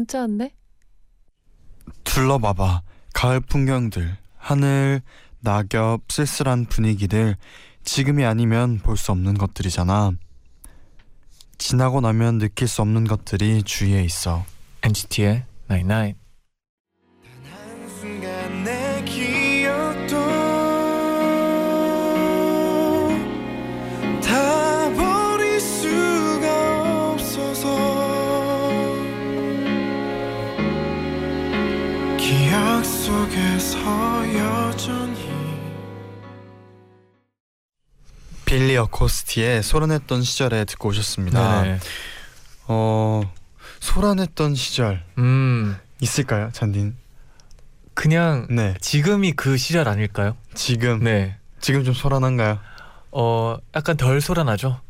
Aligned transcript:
문자 0.00 0.20
왔네. 0.20 0.54
둘러봐봐. 2.04 2.82
가을 3.12 3.40
풍경들, 3.40 4.16
하늘, 4.38 5.02
낙엽, 5.40 6.00
쓸쓸한 6.10 6.66
분위기들. 6.66 7.36
지금이 7.84 8.24
아니면 8.24 8.78
볼 8.78 8.96
수 8.96 9.12
없는 9.12 9.34
것들이잖아. 9.34 10.12
지나고 11.58 12.00
나면 12.00 12.38
느낄 12.38 12.66
수 12.66 12.80
없는 12.80 13.04
것들이 13.04 13.62
주위에 13.62 14.02
있어. 14.04 14.44
NCT의 14.82 15.44
99. 15.68 16.19
빌리 38.70 38.76
어코스티의 38.76 39.64
소란했던 39.64 40.22
시절에 40.22 40.64
듣고 40.64 40.90
오셨습니다. 40.90 41.62
네네. 41.62 41.78
어 42.68 43.22
소란했던 43.80 44.54
시절 44.54 45.02
음 45.18 45.76
있을까요, 46.00 46.50
잔딘? 46.52 46.96
그냥 47.94 48.46
네, 48.48 48.74
지금이 48.80 49.32
그 49.32 49.56
시절 49.56 49.88
아닐까요? 49.88 50.36
지금 50.54 51.02
네. 51.02 51.36
지금 51.60 51.82
좀 51.82 51.94
소란한가요? 51.94 52.60
어 53.10 53.56
약간 53.74 53.96
덜 53.96 54.20
소란하죠. 54.20 54.80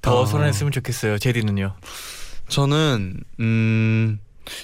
더 0.00 0.20
어. 0.20 0.26
소란했으면 0.26 0.72
좋겠어요. 0.72 1.18
제디는요. 1.18 1.76
저는 2.48 3.20
음 3.40 4.18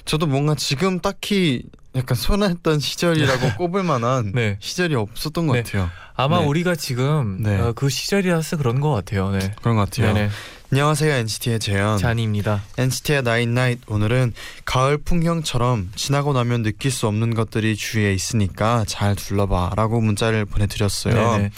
저도 0.07 0.27
뭔가 0.27 0.55
지금 0.55 0.99
딱히 1.01 1.65
약간 1.95 2.17
소란했던 2.17 2.81
시절이라고 2.81 3.55
꼽을 3.59 3.83
만한 3.83 4.33
네. 4.35 4.57
시절이 4.61 4.95
없었던 4.95 5.47
것 5.47 5.55
네. 5.55 5.63
같아요. 5.63 5.91
아마 6.15 6.41
네. 6.41 6.47
우리가 6.47 6.75
지금 6.75 7.43
네. 7.43 7.59
어, 7.59 7.73
그 7.75 7.89
시절이라서 7.89 8.57
그런 8.57 8.81
것 8.81 8.91
같아요. 8.93 9.31
네. 9.31 9.53
그런 9.61 9.77
것 9.77 9.91
같아요. 9.91 10.13
네네. 10.13 10.31
안녕하세요 10.73 11.13
NCT의 11.13 11.61
재현. 11.61 11.99
쟈니입니다. 11.99 12.63
NCT의 12.79 13.23
night 13.23 13.52
night 13.52 13.81
오늘은 13.89 14.33
가을 14.65 14.97
풍경처럼 14.97 15.91
지나고 15.97 16.33
나면 16.33 16.63
느낄 16.63 16.91
수 16.91 17.07
없는 17.07 17.35
것들이 17.35 17.77
주위에 17.77 18.15
있으니까 18.15 18.85
잘 18.89 19.15
둘러봐라고 19.15 20.01
문자를 20.01 20.47
보내드렸어요. 20.47 21.15
네네. 21.37 21.51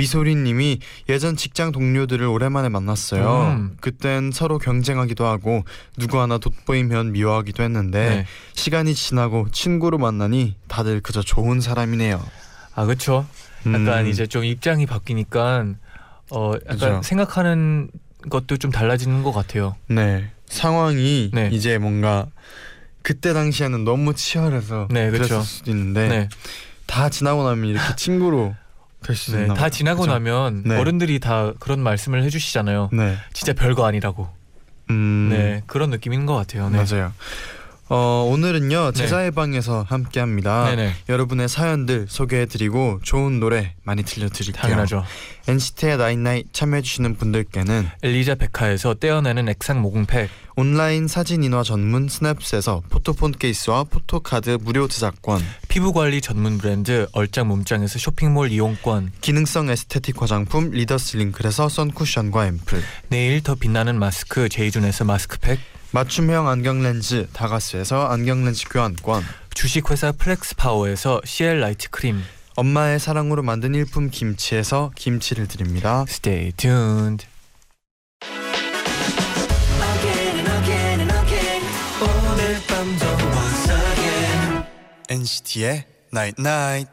미소리님이 0.00 0.80
예전 1.10 1.36
직장 1.36 1.72
동료들을 1.72 2.26
오랜만에 2.26 2.68
만났어요. 2.70 3.54
음. 3.54 3.76
그땐 3.80 4.30
서로 4.32 4.58
경쟁하기도 4.58 5.26
하고 5.26 5.64
누구 5.98 6.20
하나 6.20 6.38
돋보이면 6.38 7.12
미워하기도 7.12 7.62
했는데 7.62 8.08
네. 8.08 8.26
시간이 8.54 8.94
지나고 8.94 9.48
친구로 9.52 9.98
만나니 9.98 10.56
다들 10.68 11.00
그저 11.00 11.22
좋은 11.22 11.60
사람이네요. 11.60 12.22
아 12.74 12.84
그렇죠. 12.86 13.26
약간 13.66 14.04
음, 14.04 14.06
이제 14.06 14.26
좀 14.26 14.44
입장이 14.44 14.86
바뀌니까 14.86 15.66
어 16.30 16.52
약간 16.64 16.74
그죠. 16.78 17.00
생각하는 17.02 17.90
것도 18.30 18.56
좀 18.56 18.70
달라지는 18.70 19.22
것 19.22 19.32
같아요. 19.32 19.76
네 19.86 20.30
상황이 20.46 21.30
네. 21.34 21.50
이제 21.52 21.76
뭔가 21.76 22.26
그때 23.02 23.32
당시에는 23.34 23.84
너무 23.84 24.14
치열해서 24.14 24.88
네, 24.90 25.10
그쵸. 25.10 25.24
그랬을 25.24 25.42
수도 25.42 25.70
있는데 25.70 26.08
네. 26.08 26.28
다 26.86 27.08
지나고 27.10 27.44
나면 27.44 27.70
이렇게 27.70 27.96
친구로 27.96 28.54
네. 29.32 29.46
다. 29.54 29.68
지나고 29.68 30.00
그죠? 30.02 30.12
나면 30.12 30.62
네. 30.64 30.76
어른들이 30.76 31.18
다 31.20 31.52
그런 31.58 31.80
말씀을 31.80 32.22
해주시잖아요. 32.24 32.90
네, 32.92 33.16
진짜 33.32 33.52
별거 33.52 33.86
아니라고. 33.86 34.28
음, 34.90 35.28
네 35.30 35.62
그런 35.66 35.90
느낌인 35.90 36.26
것 36.26 36.34
같아요. 36.34 36.68
네. 36.68 36.76
맞아요. 36.84 37.12
어 37.92 38.28
오늘은요 38.30 38.92
네. 38.92 38.92
제자의 38.92 39.32
방에서 39.32 39.84
함께합니다. 39.88 40.66
네네. 40.70 40.94
여러분의 41.08 41.48
사연들 41.48 42.06
소개해드리고 42.08 43.00
좋은 43.02 43.40
노래 43.40 43.74
많이 43.82 44.04
들려드릴게요. 44.04 44.62
당연하죠. 44.62 45.04
NCT의 45.48 45.96
night 45.96 46.24
night 46.24 46.52
참여해주시는 46.52 47.16
분들께는 47.16 47.88
엘리자베카에서 48.02 48.94
떼어내는 48.94 49.48
액상 49.48 49.80
모공팩, 49.80 50.28
온라인 50.60 51.08
사진 51.08 51.42
인화 51.42 51.62
전문 51.62 52.06
스냅스에서 52.06 52.82
포토폰 52.90 53.32
케이스와 53.32 53.84
포토카드 53.84 54.58
무료 54.60 54.88
저작권 54.88 55.40
피부 55.68 55.94
관리 55.94 56.20
전문 56.20 56.58
브랜드 56.58 57.06
얼짱 57.12 57.48
몸짱에서 57.48 57.98
쇼핑몰 57.98 58.52
이용권, 58.52 59.12
기능성 59.22 59.70
에스테틱 59.70 60.20
화장품 60.20 60.68
리더스 60.70 61.16
링클에서 61.16 61.70
선쿠션과 61.70 62.46
앰플 62.46 62.82
내일 63.08 63.42
더 63.42 63.54
빛나는 63.54 63.98
마스크 63.98 64.50
제이준에서 64.50 65.06
마스크팩, 65.06 65.60
맞춤형 65.92 66.46
안경 66.46 66.82
렌즈 66.82 67.26
다가스에서 67.32 68.08
안경 68.08 68.44
렌즈 68.44 68.68
교환권 68.68 69.24
주식회사 69.54 70.12
플렉스 70.12 70.56
파워에서 70.56 71.22
CL 71.24 71.60
라이트 71.60 71.88
크림. 71.88 72.22
엄마의 72.56 73.00
사랑으로 73.00 73.42
만든 73.42 73.74
일품 73.74 74.10
김치에서 74.10 74.90
김치를 74.94 75.48
드립니다. 75.48 76.04
Stay 76.06 76.52
tuned. 76.52 77.29
NCT의 85.10 85.86
나잇 86.12 86.36
나잇 86.38 86.86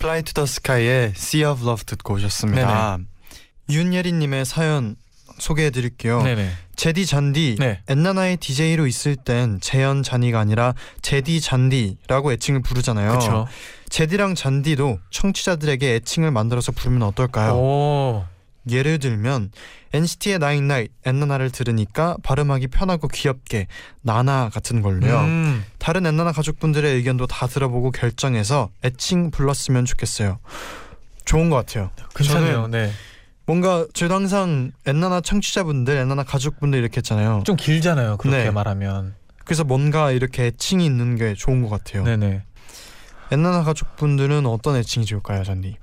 Fly 0.00 0.22
to 0.24 0.34
the 0.34 0.42
Sky의 0.42 1.12
Sea 1.16 1.44
of 1.44 1.62
Love 1.62 1.84
듣고 1.86 2.14
오셨습니다. 2.14 2.98
윤예리님의 3.70 4.44
사연 4.44 4.96
소개해 5.38 5.70
드릴게요. 5.70 6.22
네네. 6.22 6.50
제디 6.76 7.06
잔디 7.06 7.56
네. 7.58 7.80
엔나나의 7.88 8.36
DJ로 8.38 8.86
있을 8.86 9.16
땐 9.16 9.58
재현 9.60 10.02
잔이가 10.02 10.38
아니라 10.38 10.74
제디 11.02 11.40
잔디라고 11.40 12.32
애칭을 12.32 12.62
부르잖아요. 12.62 13.10
그렇죠. 13.10 13.46
제디랑 13.88 14.34
잔디도 14.34 14.98
청취자들에게 15.10 15.94
애칭을 15.96 16.30
만들어서 16.30 16.72
부르면 16.72 17.02
어떨까요? 17.02 17.52
오. 17.54 18.24
예를 18.68 18.98
들면 18.98 19.50
NCT의 19.92 20.38
나인나잇 20.38 20.90
엔나나를 21.04 21.50
들으니까 21.50 22.16
발음하기 22.22 22.68
편하고 22.68 23.08
귀엽게 23.08 23.68
나나 24.00 24.48
같은 24.52 24.82
걸로요. 24.82 25.20
음. 25.20 25.64
다른 25.78 26.06
엔나나 26.06 26.32
가족분들의 26.32 26.94
의견도 26.94 27.26
다 27.26 27.46
들어보고 27.46 27.92
결정해서 27.92 28.70
애칭 28.84 29.30
불렀으면 29.30 29.84
좋겠어요. 29.84 30.38
좋은 31.24 31.50
것 31.50 31.56
같아요. 31.56 31.90
괜찮네요. 32.16 32.52
저는 32.52 32.70
네. 32.70 32.90
뭔가 33.46 33.86
저도 33.92 34.14
항상 34.14 34.72
엔나나 34.86 35.20
청취자분들, 35.20 35.96
엔나나 35.96 36.22
가족분들 36.24 36.78
이렇게 36.78 36.98
했잖아요. 36.98 37.42
좀 37.44 37.56
길잖아요. 37.56 38.16
그렇게 38.16 38.44
네. 38.44 38.50
말하면. 38.50 39.14
그래서 39.44 39.64
뭔가 39.64 40.10
이렇게 40.10 40.46
애칭이 40.46 40.84
있는 40.86 41.16
게 41.16 41.34
좋은 41.34 41.62
것 41.62 41.68
같아요. 41.68 42.04
네네. 42.04 42.42
엔나나 43.32 43.62
가족분들은 43.64 44.46
어떤 44.46 44.76
애칭이 44.76 45.04
좋을까요, 45.06 45.44
잔디? 45.44 45.76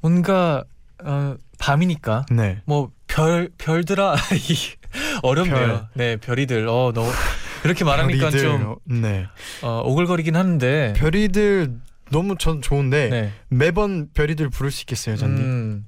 뭔가 0.00 0.64
어, 1.04 1.34
밤이니까 1.58 2.26
네. 2.30 2.62
뭐 2.64 2.90
별 3.14 3.50
별들아 3.58 4.14
이 4.48 4.56
어렵네요. 5.22 5.54
별. 5.54 5.86
네 5.94 6.16
별이들 6.16 6.66
어 6.66 6.92
너무 6.94 7.10
이렇게 7.64 7.84
말하니까 7.84 8.30
별이들, 8.30 8.40
좀 8.40 8.76
네. 8.86 9.26
어, 9.62 9.82
오글거리긴 9.84 10.34
하는데. 10.34 10.94
별이들 10.96 11.74
너무 12.10 12.36
전 12.38 12.62
좋은데 12.62 13.08
네. 13.10 13.32
매번 13.48 14.08
별이들 14.14 14.48
부를 14.48 14.70
수 14.70 14.82
있겠어요, 14.82 15.16
잔디? 15.16 15.42
음. 15.42 15.86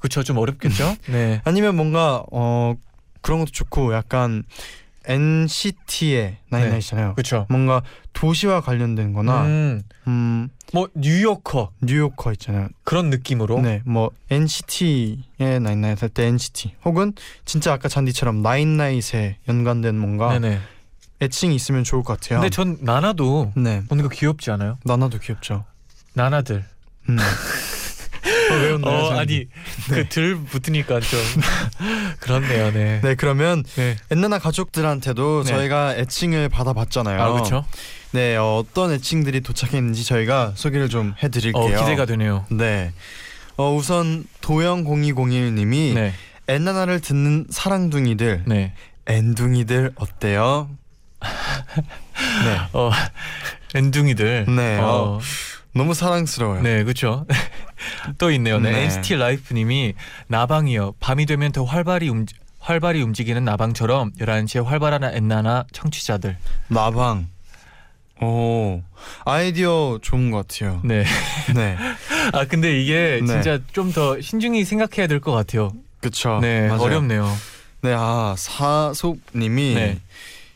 그쵸 0.00 0.22
좀 0.22 0.38
어렵겠죠. 0.38 0.96
네. 1.06 1.40
아니면 1.44 1.76
뭔가 1.76 2.24
어 2.32 2.74
그런 3.20 3.38
것도 3.40 3.50
좋고 3.52 3.94
약간 3.94 4.44
NCT의 5.04 6.36
나인나이잖아요. 6.48 7.14
그렇죠. 7.14 7.46
뭔가 7.48 7.82
도시와 8.12 8.60
관련된 8.60 9.12
거나 9.12 9.44
음, 9.44 9.82
음, 10.06 10.48
뭐 10.72 10.88
뉴요커 10.94 11.72
뉴요커 11.82 12.32
있잖아요. 12.32 12.68
그런 12.84 13.10
느낌으로. 13.10 13.60
네, 13.60 13.82
뭐 13.84 14.10
NCT의 14.30 15.60
나인나잇 15.60 16.02
할때 16.02 16.24
NCT 16.26 16.74
혹은 16.84 17.12
진짜 17.44 17.72
아까 17.72 17.88
잔디처럼 17.88 18.42
나인나잇에 18.42 19.38
연관된 19.48 19.98
뭔가 19.98 20.38
네네. 20.38 20.60
애칭이 21.22 21.54
있으면 21.54 21.84
좋을 21.84 22.02
것 22.02 22.18
같아요. 22.20 22.40
근데 22.40 22.50
전 22.50 22.78
나나도 22.80 23.52
네, 23.56 23.82
뭔가 23.88 24.08
귀엽지 24.08 24.50
않아요? 24.50 24.78
나나도 24.84 25.18
귀엽죠. 25.18 25.64
나나들. 26.14 26.64
음. 27.08 27.16
어, 28.84 28.90
왜 28.90 28.96
웃나요? 28.96 29.16
어? 29.16 29.20
아니 29.20 29.46
그들 29.88 30.36
붙으니까 30.36 31.00
좀 31.00 31.20
그렇네요. 32.20 32.72
네. 32.72 33.00
네, 33.02 33.14
그러면 33.14 33.64
네. 33.76 33.96
엔나나 34.10 34.38
가족들한테도 34.38 35.44
네. 35.44 35.50
저희가 35.52 35.96
애칭을 35.96 36.48
받아봤잖아요. 36.48 37.20
아 37.22 37.32
그렇죠. 37.32 37.64
네, 38.12 38.36
어, 38.36 38.56
어떤 38.58 38.92
애칭들이 38.92 39.40
도착했는지 39.40 40.04
저희가 40.04 40.52
소개를 40.56 40.88
좀 40.88 41.14
해드릴게요. 41.22 41.62
어 41.62 41.80
기대가 41.80 42.04
되네요. 42.06 42.44
네. 42.50 42.92
어, 43.56 43.74
우선 43.74 44.24
도영 44.40 44.84
0201님이 44.84 45.94
네. 45.94 46.12
엔나나를 46.48 47.00
듣는 47.00 47.46
사랑둥이들, 47.50 48.44
네. 48.46 48.72
엔둥이들 49.06 49.92
어때요? 49.96 50.68
네. 51.20 52.58
어 52.72 52.90
엔둥이들. 53.74 54.46
네, 54.48 54.78
어, 54.80 55.20
너무 55.72 55.94
사랑스러워요. 55.94 56.62
네, 56.62 56.82
그렇죠. 56.84 57.26
또 58.18 58.30
있네요. 58.32 58.58
네. 58.58 58.70
네. 58.72 58.82
NCT 58.84 59.16
라이프님이 59.16 59.94
나방이요. 60.26 60.94
밤이 61.00 61.26
되면 61.26 61.52
더 61.52 61.64
활발히 61.64 62.08
움 62.08 62.26
활발히 62.58 63.00
움직이는 63.02 63.44
나방처럼 63.44 64.12
11시에 64.20 64.64
활발한 64.64 65.04
엔나나 65.04 65.64
청취자들. 65.72 66.36
나방. 66.68 67.28
오, 68.22 68.82
아이디어 69.24 69.98
좋은 70.02 70.30
것 70.30 70.46
같아요. 70.46 70.82
네. 70.84 71.04
네, 71.54 71.76
아 72.34 72.44
근데 72.44 72.78
이게 72.78 73.20
네. 73.22 73.26
진짜 73.26 73.58
좀 73.72 73.92
더 73.92 74.20
신중히 74.20 74.64
생각해야 74.64 75.06
될 75.06 75.20
것 75.20 75.32
같아요. 75.32 75.72
그쵸. 76.00 76.38
네, 76.42 76.68
맞아요. 76.68 76.82
어렵네요. 76.82 77.36
네, 77.80 77.94
아 77.96 78.34
사속님이 78.36 79.74
네. 79.74 80.00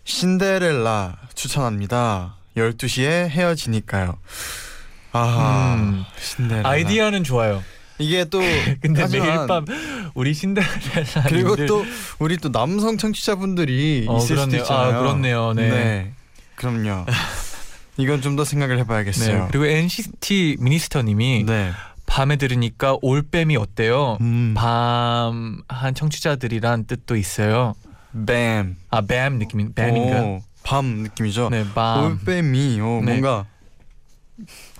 신데렐라 0.04 1.16
추천합니다. 1.34 2.34
12시에 2.56 3.28
헤어지니까요. 3.30 4.18
아, 5.14 5.76
음. 5.78 6.04
신데렐라. 6.18 6.68
아이디어는 6.68 7.24
좋아요. 7.24 7.62
이게 7.98 8.24
또 8.24 8.40
근데 8.82 9.02
하지만 9.02 9.26
매일 9.28 9.46
밤 9.46 9.64
우리 10.14 10.34
신데렐라 10.34 11.22
그리고 11.28 11.54
또 11.66 11.84
우리 12.18 12.36
또 12.38 12.50
남성 12.50 12.98
청취자분들이 12.98 14.06
어, 14.08 14.16
있을 14.18 14.36
수도 14.36 14.40
그렇네요. 14.50 14.60
있잖아요. 14.62 14.94
아, 14.94 14.98
그렇네요. 14.98 15.52
네. 15.54 16.12
그럼요. 16.56 17.06
이건 17.96 18.20
좀 18.22 18.34
더 18.34 18.44
생각을 18.44 18.74
네. 18.76 18.82
해봐야겠어요. 18.82 19.48
그리고 19.52 19.66
NCT 19.66 20.56
미니스터님이 20.58 21.44
네. 21.46 21.70
밤에 22.06 22.34
들으니까 22.36 22.96
올빼미 23.00 23.56
어때요? 23.56 24.18
음. 24.20 24.54
밤한 24.56 25.94
청취자들이란 25.94 26.86
뜻도 26.86 27.14
있어요. 27.16 27.74
뱀. 28.26 28.76
아, 28.90 29.00
뱀 29.00 29.38
느낌인 29.38 29.74
뱀인가? 29.74 30.22
오, 30.22 30.42
밤 30.64 30.86
느낌이죠. 30.86 31.48
네, 31.50 31.64
밤. 31.74 32.04
올빼미. 32.20 32.80
오, 32.80 33.00
네. 33.04 33.12
뭔가 33.20 33.46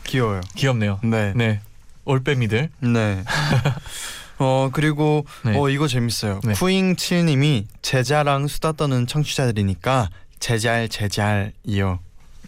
귀여워요. 0.05 0.41
귀엽네요. 0.56 1.01
네. 1.03 1.33
네. 1.35 1.61
올빼미들. 2.05 2.71
네. 2.81 3.25
어 4.39 4.71
그리고 4.73 5.25
네. 5.45 5.56
어 5.56 5.69
이거 5.69 5.87
재밌어요. 5.87 6.41
네. 6.45 6.55
쿠잉칠님이 6.55 7.69
제자랑 7.83 8.49
수다 8.49 8.73
떠는 8.73 9.06
청취자들이니까 9.06 10.11
제잘 10.41 10.89
제잘이요. 10.89 12.01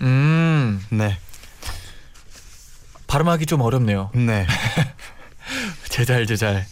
음. 0.02 0.84
네, 0.90 1.16
발음하기 3.06 3.46
좀 3.46 3.60
어렵네요. 3.60 4.10
네. 4.14 4.46
제잘 5.88 6.26
제잘. 6.26 6.66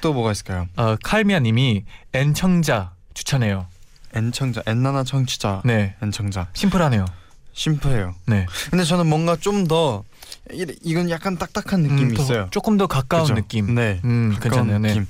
또 0.00 0.12
뭐가 0.12 0.32
있을까요? 0.32 0.68
어, 0.76 0.96
칼미아 1.02 1.40
님이 1.40 1.84
N청자 2.12 2.92
추천해요. 3.14 3.66
엔청자, 4.14 4.62
엔나나 4.66 5.04
청취자, 5.04 5.62
네. 5.64 5.94
엔청자. 6.02 6.48
심플하네요. 6.52 7.04
심플해요. 7.58 8.14
네. 8.26 8.46
근데 8.70 8.84
저는 8.84 9.06
뭔가 9.06 9.36
좀 9.36 9.66
더 9.68 10.04
이건 10.82 11.10
약간 11.10 11.36
딱딱한 11.36 11.82
느낌이 11.82 12.02
음, 12.02 12.14
더- 12.14 12.22
있어요. 12.22 12.46
조금 12.50 12.76
더 12.78 12.86
가까운 12.86 13.24
그죠? 13.24 13.34
느낌. 13.34 13.74
네. 13.74 14.00
음, 14.04 14.30
가까운 14.40 14.66
괜찮네요. 14.68 14.78
네. 14.78 14.88
느낌. 14.88 15.06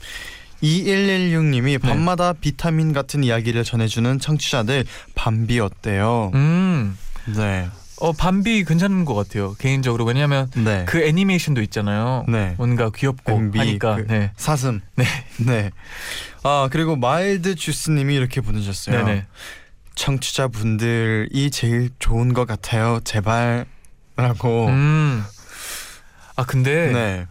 2116님이 0.63 1.81
밤마다 1.81 2.33
비타민 2.33 2.93
같은 2.93 3.23
이야기를 3.23 3.63
전해주는 3.65 4.19
청취자들 4.19 4.85
밤비 5.15 5.61
어때요? 5.61 6.33
음. 6.35 6.97
네, 7.37 7.69
어, 8.01 8.13
밤비 8.13 8.65
괜찮은 8.65 9.05
것 9.05 9.15
같아요. 9.15 9.55
개인적으로 9.59 10.05
왜냐하면 10.05 10.51
네, 10.57 10.85
그 10.89 11.01
애니메이션도 11.03 11.61
있잖아요. 11.63 12.25
네. 12.29 12.55
뭔가 12.59 12.91
귀엽고 12.91 13.31
밤비, 13.33 13.59
하니까. 13.59 13.97
그 13.97 14.07
네. 14.09 14.33
사슴. 14.37 14.81
네. 14.97 15.05
네. 15.39 15.71
아 16.43 16.69
그리고 16.73 16.97
마일드 16.97 17.55
주스님이 17.55 18.15
이렇게 18.17 18.41
보내셨어요. 18.41 19.05
네네. 19.05 19.27
청취자분들이 19.99 21.51
제일 21.51 21.91
좋은 21.99 22.33
것 22.33 22.47
같아요. 22.47 23.01
제발라고. 23.05 24.67
음. 24.69 25.25
아 26.37 26.45
근데 26.45 26.93
네, 26.93 27.27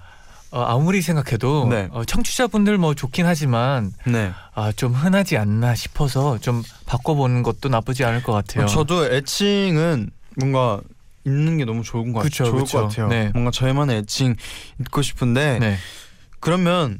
어, 0.51 0.63
아무리 0.63 1.01
생각해도 1.01 1.67
네. 1.69 1.87
어, 1.91 2.03
청취자분들 2.03 2.77
뭐 2.77 2.93
좋긴 2.93 3.25
하지만 3.25 3.93
네. 4.05 4.33
아, 4.53 4.73
좀 4.73 4.93
흔하지 4.93 5.37
않나 5.37 5.75
싶어서 5.75 6.37
좀 6.39 6.61
바꿔보는 6.85 7.41
것도 7.43 7.69
나쁘지 7.69 8.03
않을 8.03 8.21
것 8.21 8.33
같아요. 8.33 8.65
저도 8.65 9.05
애칭은 9.13 10.11
뭔가 10.35 10.81
있는 11.25 11.57
게 11.57 11.63
너무 11.65 11.83
좋은 11.83 12.11
것, 12.11 12.21
그쵸, 12.21 12.43
같, 12.43 12.49
좋을 12.51 12.63
그쵸. 12.63 12.77
것 12.79 12.87
같아요. 12.89 13.07
네. 13.07 13.31
뭔가 13.33 13.49
저희만의 13.51 13.99
애칭 13.99 14.35
있고 14.81 15.01
싶은데 15.01 15.59
네. 15.59 15.77
그러면 16.41 16.99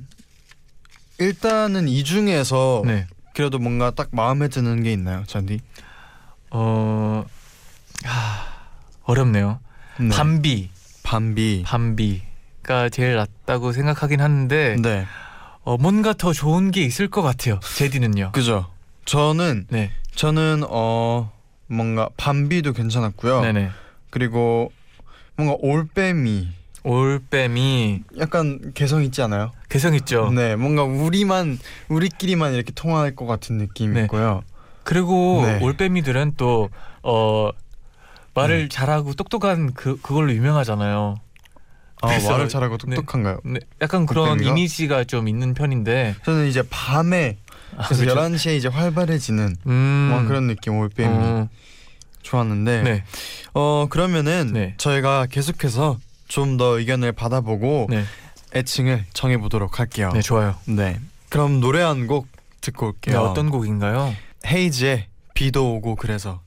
일단은 1.19 1.89
이 1.89 2.05
중에서 2.05 2.83
네. 2.85 3.05
그래도 3.38 3.60
뭔가 3.60 3.92
딱 3.92 4.07
마음에 4.13 4.48
드는 4.48 4.81
게 4.81 4.92
있나요, 4.92 5.24
잔디? 5.28 5.60
어. 6.50 7.24
하, 8.04 8.45
어렵네요. 9.04 9.60
네. 10.00 10.10
밤비. 10.10 10.72
밤비. 11.04 11.62
밤비가 11.63 12.89
제일 12.89 13.16
낫다고 13.16 13.74
생각하긴 13.74 14.22
하는데 14.22 14.78
네, 14.81 15.06
어, 15.63 15.78
뭔가 15.78 16.13
더 16.13 16.34
좋은 16.34 16.72
게 16.72 16.81
있을 16.81 17.10
것 17.10 17.22
같아요. 17.22 17.60
제디는요. 17.60 18.31
그죠. 18.31 18.72
저는 19.06 19.68
네. 19.69 19.92
저는 20.16 20.63
어 20.68 21.31
뭔가 21.68 22.10
밤비도 22.18 22.74
괜찮았고요. 22.74 23.42
네네. 23.42 23.69
그리고 24.10 24.72
뭔가 25.36 25.56
올빼미 25.60 26.48
올빼미 26.88 28.04
약간 28.18 28.72
개성 28.74 29.03
있지 29.03 29.22
않아요? 29.22 29.51
개성 29.67 29.94
있죠. 29.96 30.32
네, 30.32 30.56
뭔가 30.56 30.84
우리만 30.84 31.60
우리끼리만 31.89 32.53
이렇게 32.53 32.72
통할 32.74 33.13
것 33.13 33.25
같은 33.25 33.58
느낌이 33.58 33.94
네. 33.94 34.01
있고요. 34.03 34.41
그리고 34.84 35.44
네. 35.46 35.60
올빼미들은 35.62 36.36
또 36.38 36.70
어, 37.03 37.50
말을 38.34 38.70
잘하고 38.70 39.13
똑똑한 39.15 39.74
그 39.74 40.00
그걸로 40.01 40.32
유명하잖아요. 40.32 41.15
아, 42.01 42.08
말을 42.08 42.48
잘하고 42.48 42.77
똑똑한가요? 42.77 43.41
네, 43.44 43.60
약간 43.82 44.06
그런 44.06 44.29
올빼미가? 44.29 44.51
이미지가 44.51 45.03
좀 45.03 45.27
있는 45.27 45.53
편인데. 45.53 46.15
저는 46.24 46.48
이제 46.48 46.63
밤에 46.70 47.38
아, 47.75 47.84
그래서 47.84 48.06
그렇죠? 48.06 48.22
11시에 48.22 48.56
이제 48.56 48.70
활발해지는 48.70 49.58
음. 49.67 50.10
뭐 50.10 50.24
그런 50.24 50.48
느낌 50.48 50.77
올빼미 50.77 51.10
어, 51.10 51.50
좋았는데 52.22 52.84
네. 52.84 53.03
어 53.53 53.88
그러면은 53.89 54.51
네. 54.53 54.75
저희가 54.77 55.25
계속해서 55.29 55.98
좀 56.27 56.57
더 56.57 56.77
의견을 56.79 57.12
받아보고 57.13 57.88
네. 57.89 58.03
애칭을 58.55 59.05
정해보도록 59.13 59.79
할게요. 59.79 60.12
네, 60.13 60.22
좋아요. 60.22 60.55
네. 60.65 61.00
그럼 61.29 61.60
노래 61.60 61.81
한 61.81 62.07
곡 62.07 62.27
듣고 62.62 62.86
네, 62.86 62.89
올게요. 63.12 63.19
어떤 63.22 63.50
곡인가요? 63.50 64.13
헤이즈의 64.46 65.07
비도 65.34 65.75
오고 65.75 65.96
그래서 65.96 66.41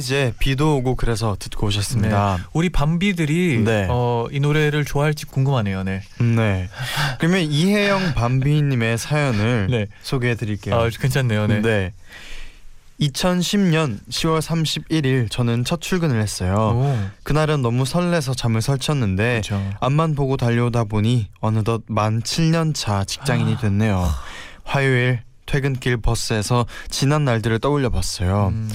이즈의 0.00 0.32
비도 0.38 0.78
오고 0.78 0.96
그래서 0.96 1.36
듣고 1.38 1.66
오셨습니다. 1.68 2.48
우리 2.52 2.70
밤비들이 2.70 3.62
네. 3.64 3.86
어, 3.90 4.26
이 4.32 4.40
노래를 4.40 4.84
좋아할지 4.84 5.26
궁금하네요. 5.26 5.84
네. 5.84 6.00
네. 6.18 6.68
그러면 7.18 7.42
이혜영 7.42 8.14
밤비님의 8.14 8.96
사연을 8.98 9.68
네. 9.70 9.86
소개해드릴게요. 10.02 10.74
아, 10.74 10.88
괜찮네요. 10.88 11.46
네. 11.46 11.60
네. 11.60 11.92
2010년 13.00 13.98
10월 14.10 14.40
31일 14.42 15.30
저는 15.30 15.64
첫 15.64 15.80
출근을 15.80 16.20
했어요. 16.20 16.54
오, 16.54 17.10
그날은 17.22 17.62
너무 17.62 17.86
설레서 17.86 18.34
잠을 18.34 18.60
설쳤는데 18.60 19.40
그렇죠. 19.42 19.62
앞만 19.80 20.14
보고 20.14 20.36
달려오다 20.36 20.84
보니 20.84 21.28
어느덧 21.40 21.82
만 21.86 22.20
7년 22.20 22.74
차 22.74 23.04
직장인이 23.04 23.56
됐네요. 23.58 24.06
화요일 24.64 25.22
퇴근길 25.46 25.96
버스에서 25.96 26.66
지난 26.90 27.24
날들을 27.24 27.58
떠올려 27.58 27.88
봤어요. 27.88 28.48
음, 28.52 28.70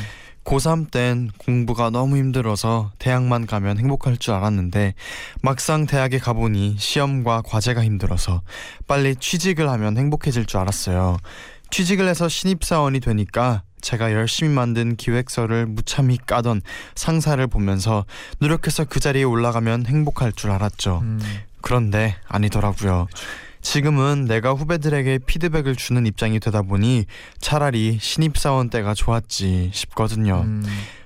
고3 0.45 0.91
땐 0.91 1.31
공부가 1.37 1.89
너무 1.89 2.17
힘들어서 2.17 2.91
대학만 2.99 3.45
가면 3.47 3.79
행복할 3.79 4.17
줄 4.17 4.33
알았는데 4.35 4.93
막상 5.41 5.85
대학에 5.85 6.19
가보니 6.19 6.75
시험과 6.77 7.41
과제가 7.41 7.83
힘들어서 7.83 8.41
빨리 8.87 9.15
취직을 9.15 9.69
하면 9.69 9.97
행복해질 9.97 10.45
줄 10.45 10.59
알았어요. 10.59 11.17
취직을 11.71 12.07
해서 12.07 12.29
신입사원이 12.29 12.99
되니까 12.99 13.63
제가 13.81 14.13
열심히 14.13 14.51
만든 14.53 14.95
기획서를 14.95 15.65
무참히 15.65 16.17
까던 16.17 16.61
상사를 16.95 17.45
보면서 17.47 18.05
노력해서 18.39 18.85
그 18.85 18.99
자리에 18.99 19.23
올라가면 19.23 19.85
행복할 19.87 20.31
줄 20.31 20.51
알았죠. 20.51 20.99
음, 21.03 21.19
그런데 21.61 22.15
아니더라고요. 22.27 23.07
지금은 23.65 24.25
내가 24.25 24.53
후배들에게 24.53 25.21
피드백을 25.25 25.75
주는 25.75 26.05
입장이 26.05 26.39
되다 26.39 26.61
보니 26.61 27.05
차라리 27.39 27.97
신입사원 27.99 28.69
때가 28.69 28.93
좋았지 28.93 29.71
싶거든요. 29.73 30.41
음, 30.45 30.63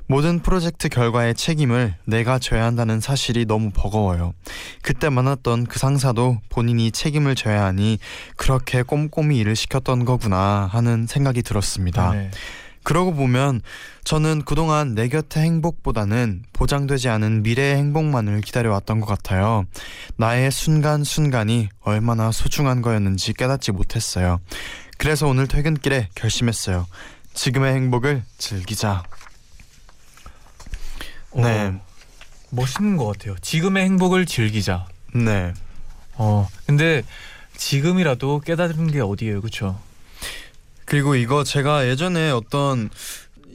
모든 0.07 0.41
프로젝트 0.41 0.89
결과의 0.89 1.35
책임을 1.35 1.95
내가 2.03 2.37
져야 2.37 2.65
한다는 2.65 2.99
사실이 2.99 3.45
너무 3.45 3.71
버거워요. 3.73 4.33
그때 4.81 5.09
만났던 5.09 5.67
그 5.67 5.79
상사도 5.79 6.39
본인이 6.49 6.91
책임을 6.91 7.35
져야 7.35 7.63
하니 7.63 7.97
그렇게 8.35 8.83
꼼꼼히 8.83 9.37
일을 9.37 9.55
시켰던 9.55 10.03
거구나 10.03 10.67
하는 10.69 11.07
생각이 11.07 11.43
들었습니다. 11.43 12.11
네. 12.11 12.29
그러고 12.83 13.13
보면 13.13 13.61
저는 14.03 14.43
그동안 14.43 14.95
내 14.95 15.07
곁의 15.07 15.43
행복보다는 15.43 16.43
보장되지 16.53 17.09
않은 17.09 17.43
미래의 17.43 17.77
행복만을 17.77 18.41
기다려왔던 18.41 18.99
것 19.01 19.05
같아요. 19.05 19.65
나의 20.17 20.51
순간순간이 20.51 21.69
얼마나 21.81 22.31
소중한 22.31 22.81
거였는지 22.81 23.33
깨닫지 23.33 23.71
못했어요. 23.71 24.39
그래서 24.97 25.27
오늘 25.27 25.47
퇴근길에 25.47 26.09
결심했어요. 26.15 26.87
지금의 27.33 27.73
행복을 27.73 28.23
즐기자. 28.37 29.03
네. 31.35 31.67
어, 31.67 31.81
멋있는 32.49 32.97
것 32.97 33.05
같아요. 33.05 33.35
지금의 33.41 33.85
행복을 33.85 34.25
즐기자. 34.25 34.87
네. 35.13 35.53
어, 36.15 36.47
근데 36.65 37.03
지금이라도 37.55 38.41
깨달은 38.41 38.91
게 38.91 38.99
어디예요, 38.99 39.41
그렇죠? 39.41 39.79
그리고 40.89 41.15
이거 41.15 41.43
제가 41.43 41.87
예전에 41.87 42.31
어떤 42.31 42.89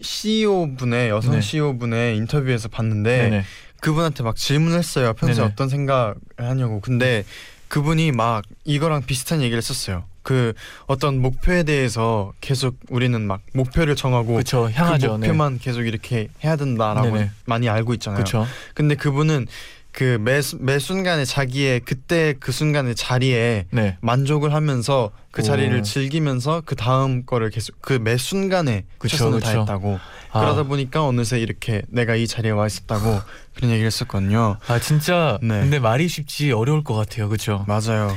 CEO 0.00 0.76
분의 0.76 1.08
여성 1.10 1.32
네. 1.32 1.40
CEO 1.40 1.76
분의 1.78 2.16
인터뷰에서 2.16 2.68
봤는데 2.68 3.22
네네. 3.22 3.44
그분한테 3.80 4.22
막 4.22 4.36
질문했어요. 4.36 5.14
평소에 5.14 5.42
네네. 5.42 5.52
어떤 5.52 5.68
생각을 5.68 6.14
하냐고. 6.38 6.80
근데 6.80 7.24
그분이 7.66 8.12
막 8.12 8.44
이거랑 8.64 9.02
비슷한 9.02 9.40
얘기를 9.42 9.58
했었어요. 9.58 10.04
그 10.22 10.54
어떤 10.86 11.20
목표에 11.20 11.64
대해서 11.64 12.32
계속 12.40 12.76
우리는 12.88 13.20
막 13.20 13.40
목표를 13.52 13.96
정하고 13.96 14.34
그렇죠. 14.34 14.66
그 14.66 14.70
향하죠. 14.70 15.18
네. 15.18 15.26
목표만 15.26 15.58
계속 15.58 15.82
이렇게 15.82 16.28
해야 16.44 16.54
된다라고 16.54 17.10
네네. 17.10 17.30
많이 17.46 17.68
알고 17.68 17.94
있잖아요. 17.94 18.18
그렇죠. 18.18 18.46
근데 18.74 18.94
그분은 18.94 19.48
그매 19.94 20.40
매 20.58 20.78
순간에 20.80 21.24
자기의 21.24 21.80
그때 21.80 22.34
그 22.40 22.50
순간의 22.50 22.96
자리에 22.96 23.66
네. 23.70 23.96
만족을 24.00 24.52
하면서 24.52 25.12
그 25.30 25.40
오. 25.42 25.44
자리를 25.44 25.80
즐기면서 25.84 26.62
그 26.66 26.74
다음 26.74 27.24
거를 27.24 27.50
계속 27.50 27.80
그 27.80 27.94
매 28.00 28.16
순간에 28.16 28.84
그쵸, 28.98 29.16
최선을 29.16 29.38
그쵸. 29.38 29.52
다했다고 29.52 30.00
아, 30.32 30.40
그러다 30.40 30.64
보니까 30.64 31.04
어느새 31.06 31.38
이렇게 31.38 31.82
내가 31.88 32.16
이 32.16 32.26
자리에 32.26 32.50
와 32.50 32.66
있었다고 32.66 33.20
그런 33.54 33.70
얘기를 33.70 33.86
했었거든요. 33.86 34.56
아 34.66 34.80
진짜 34.80 35.38
네. 35.42 35.60
근데 35.60 35.78
말이 35.78 36.08
쉽지 36.08 36.50
어려울 36.50 36.82
것 36.82 36.94
같아요. 36.94 37.28
그렇죠? 37.28 37.64
맞아요. 37.68 38.16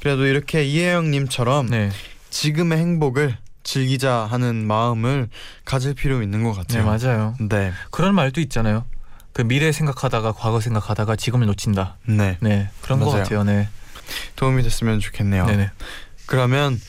그래도 0.00 0.24
이렇게 0.24 0.64
이혜영님처럼 0.64 1.68
네. 1.68 1.90
지금의 2.30 2.78
행복을 2.78 3.36
즐기자 3.62 4.26
하는 4.30 4.66
마음을 4.66 5.28
가질 5.66 5.92
필요 5.92 6.22
있는 6.22 6.44
것 6.44 6.52
네, 6.66 6.80
같아요. 6.80 6.86
맞아요. 6.86 7.34
네, 7.40 7.72
그런 7.90 8.14
말도 8.14 8.40
있잖아요. 8.40 8.86
그 9.32 9.42
미래 9.42 9.72
생각하다가 9.72 10.32
과거 10.32 10.60
생각하다가 10.60 11.16
지금을 11.16 11.46
놓친다. 11.46 11.96
네 12.06 12.36
네. 12.40 12.70
그런 12.82 12.98
것 13.00 13.06
맞아요. 13.06 13.22
같아요. 13.22 13.44
네. 13.44 13.68
도움이 14.36 14.62
됐으면 14.62 15.00
좋겠네요. 15.00 15.46
네네. 15.46 15.70
그러면 16.26 16.80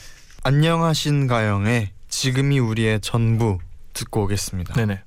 안녕하신 0.42 1.26
가영의 1.28 1.90
지금이 2.08 2.58
우리의 2.58 3.00
전부 3.00 3.58
듣고 3.92 4.24
오겠습니다. 4.24 4.74
네네. 4.74 5.02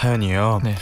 사연이에요. 0.00 0.60
네. 0.64 0.74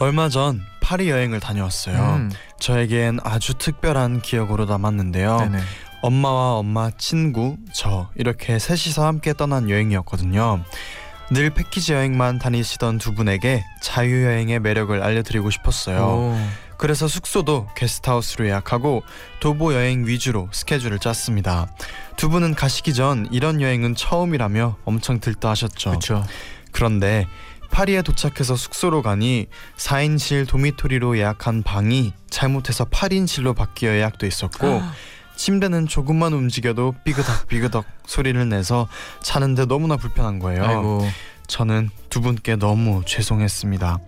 얼마 0.00 0.28
전 0.28 0.60
파리 0.80 1.08
여행을 1.08 1.38
다녀왔어요. 1.38 1.96
음. 1.96 2.30
저에겐 2.58 3.20
아주 3.22 3.54
특별한 3.54 4.20
기억으로 4.20 4.64
남았는데요. 4.64 5.36
네네. 5.38 5.58
엄마와 6.02 6.54
엄마, 6.54 6.90
친구, 6.90 7.56
저 7.72 8.10
이렇게 8.16 8.58
셋이서 8.58 9.06
함께 9.06 9.32
떠난 9.32 9.70
여행이었거든요. 9.70 10.64
늘 11.30 11.50
패키지 11.50 11.94
여행만 11.94 12.38
다니시던 12.38 12.98
두 12.98 13.14
분에게 13.14 13.64
자유 13.80 14.24
여행의 14.24 14.60
매력을 14.60 15.02
알려드리고 15.02 15.50
싶었어요. 15.50 16.02
오. 16.02 16.38
그래서 16.76 17.06
숙소도 17.06 17.68
게스트하우스로 17.76 18.46
예약하고 18.46 19.04
도보 19.40 19.72
여행 19.72 20.06
위주로 20.06 20.48
스케줄을 20.50 20.98
짰습니다. 20.98 21.68
두 22.16 22.28
분은 22.28 22.54
가시기 22.54 22.92
전 22.92 23.28
이런 23.30 23.62
여행은 23.62 23.94
처음이라며 23.94 24.76
엄청 24.84 25.20
들떠하셨죠. 25.20 25.90
그렇죠. 25.90 26.24
그런데 26.72 27.26
파리에 27.70 28.02
도착해서 28.02 28.56
숙소로 28.56 29.02
가니 29.02 29.46
4인실 29.76 30.46
도미토리로 30.48 31.18
예약한 31.18 31.62
방이 31.62 32.12
잘못해서 32.30 32.84
8인실로 32.84 33.54
바뀌어 33.54 33.90
예약돼 33.94 34.26
있었고 34.26 34.82
침대는 35.36 35.88
조금만 35.88 36.32
움직여도 36.32 36.94
삐그덕 37.04 37.48
삐그덕 37.48 37.84
소리를 38.06 38.48
내서 38.48 38.88
자는데 39.22 39.66
너무나 39.66 39.96
불편한 39.96 40.38
거예요. 40.38 40.64
아이고. 40.64 41.08
저는 41.46 41.90
두 42.08 42.20
분께 42.20 42.56
너무 42.56 43.02
죄송했습니다. 43.04 43.98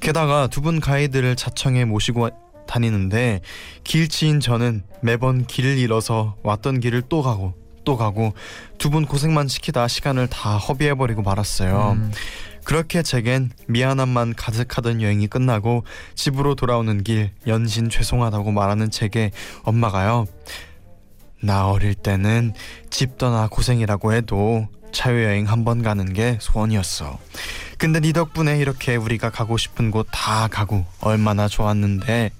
게다가 0.00 0.46
두 0.46 0.60
분 0.62 0.80
가이드를 0.80 1.36
자청해 1.36 1.84
모시고 1.84 2.30
다니는데 2.66 3.40
길치인 3.84 4.40
저는 4.40 4.82
매번 5.02 5.44
길을 5.46 5.76
잃어서 5.78 6.36
왔던 6.42 6.80
길을 6.80 7.02
또 7.08 7.22
가고 7.22 7.54
또 7.84 7.96
가고 7.96 8.32
두 8.78 8.90
분 8.90 9.04
고생만 9.06 9.48
시키다 9.48 9.86
시간을 9.88 10.28
다 10.28 10.56
허비해버리고 10.56 11.22
말았어요. 11.22 11.92
음. 11.96 12.12
그렇게 12.64 13.02
제겐 13.02 13.50
미안함만 13.66 14.34
가득하던 14.34 15.02
여행이 15.02 15.26
끝나고 15.28 15.84
집으로 16.14 16.54
돌아오는 16.54 17.02
길 17.02 17.30
연신 17.46 17.88
죄송하다고 17.90 18.52
말하는 18.52 18.90
제게 18.90 19.30
엄마가요. 19.62 20.26
나 21.42 21.68
어릴 21.68 21.94
때는 21.94 22.52
집 22.90 23.16
떠나 23.18 23.48
고생이라고 23.48 24.12
해도 24.12 24.68
자유여행 24.92 25.48
한 25.48 25.64
번 25.64 25.82
가는 25.82 26.12
게 26.12 26.36
소원이었어. 26.40 27.18
근데 27.78 28.00
네 28.00 28.12
덕분에 28.12 28.58
이렇게 28.58 28.96
우리가 28.96 29.30
가고 29.30 29.56
싶은 29.56 29.90
곳 29.90 30.06
다 30.10 30.48
가고 30.48 30.84
얼마나 31.00 31.48
좋았는데 31.48 32.30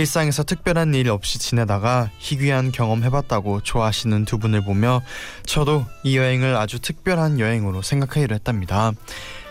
일상에서 0.00 0.44
특별한 0.44 0.94
일 0.94 1.10
없이 1.10 1.38
지내다가 1.38 2.10
희귀한 2.18 2.72
경험 2.72 3.04
해봤다고 3.04 3.60
좋아하시는 3.62 4.24
두 4.24 4.38
분을 4.38 4.64
보며 4.64 5.02
저도 5.44 5.84
이 6.04 6.16
여행을 6.16 6.56
아주 6.56 6.80
특별한 6.80 7.38
여행으로 7.38 7.82
생각하기로 7.82 8.34
했답니다. 8.34 8.92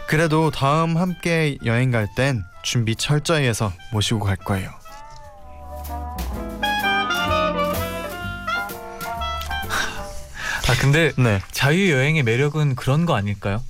그래도 0.07 0.49
다음 0.49 0.97
함께 0.97 1.57
여행 1.65 1.91
갈 1.91 2.07
땐 2.15 2.43
준비 2.63 2.95
철저히 2.95 3.45
해서 3.45 3.71
모시고 3.93 4.21
갈 4.21 4.35
거예요. 4.37 4.71
아 10.67 10.75
근데 10.81 11.11
네. 11.17 11.41
자유 11.51 11.91
여행의 11.91 12.23
매력은 12.23 12.75
그런 12.75 13.05
거 13.05 13.15
아닐까요? 13.15 13.61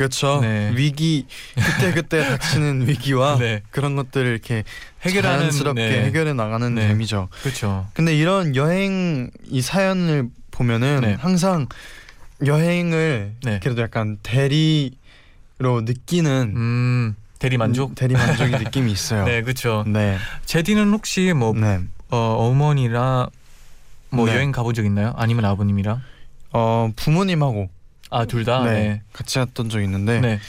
그렇죠. 0.00 0.40
네. 0.40 0.72
위기 0.74 1.26
그때 1.54 1.92
그때 1.92 2.24
닥치는 2.24 2.88
위기와 2.88 3.36
네. 3.36 3.60
그런 3.70 3.96
것들을 3.96 4.30
이렇게 4.30 4.64
해결하는 5.02 5.40
자연스럽게 5.40 5.88
네. 5.88 6.04
해결해 6.04 6.32
나가는 6.32 6.74
네. 6.74 6.88
재미죠. 6.88 7.28
그렇죠. 7.42 7.86
근데 7.92 8.16
이런 8.16 8.56
여행 8.56 9.30
이 9.44 9.60
사연을 9.60 10.30
보면은 10.52 11.02
네. 11.02 11.12
항상 11.20 11.66
여행을 12.46 13.34
네. 13.44 13.60
그래도 13.62 13.82
약간 13.82 14.16
대리로 14.22 15.82
느끼는 15.82 16.52
음 16.56 17.16
대리 17.38 17.58
만족. 17.58 17.94
대리 17.94 18.14
만족의 18.14 18.52
느낌이 18.64 18.90
있어요. 18.90 19.26
네, 19.26 19.42
그렇죠. 19.42 19.84
네. 19.86 20.16
제디는 20.46 20.90
혹시 20.94 21.34
뭐 21.34 21.52
네. 21.52 21.78
어, 22.08 22.16
어머니랑 22.16 23.28
뭐 24.08 24.24
네. 24.24 24.34
여행 24.36 24.50
가본 24.50 24.72
적 24.72 24.86
있나요? 24.86 25.12
아니면 25.18 25.44
아버님이랑? 25.44 26.00
어 26.52 26.90
부모님하고 26.96 27.68
아 28.10 28.24
둘 28.24 28.44
다. 28.44 28.64
네, 28.64 28.70
네. 28.72 29.02
같이 29.12 29.38
갔던 29.38 29.68
적 29.70 29.82
있는데 29.82 30.20
네. 30.20 30.40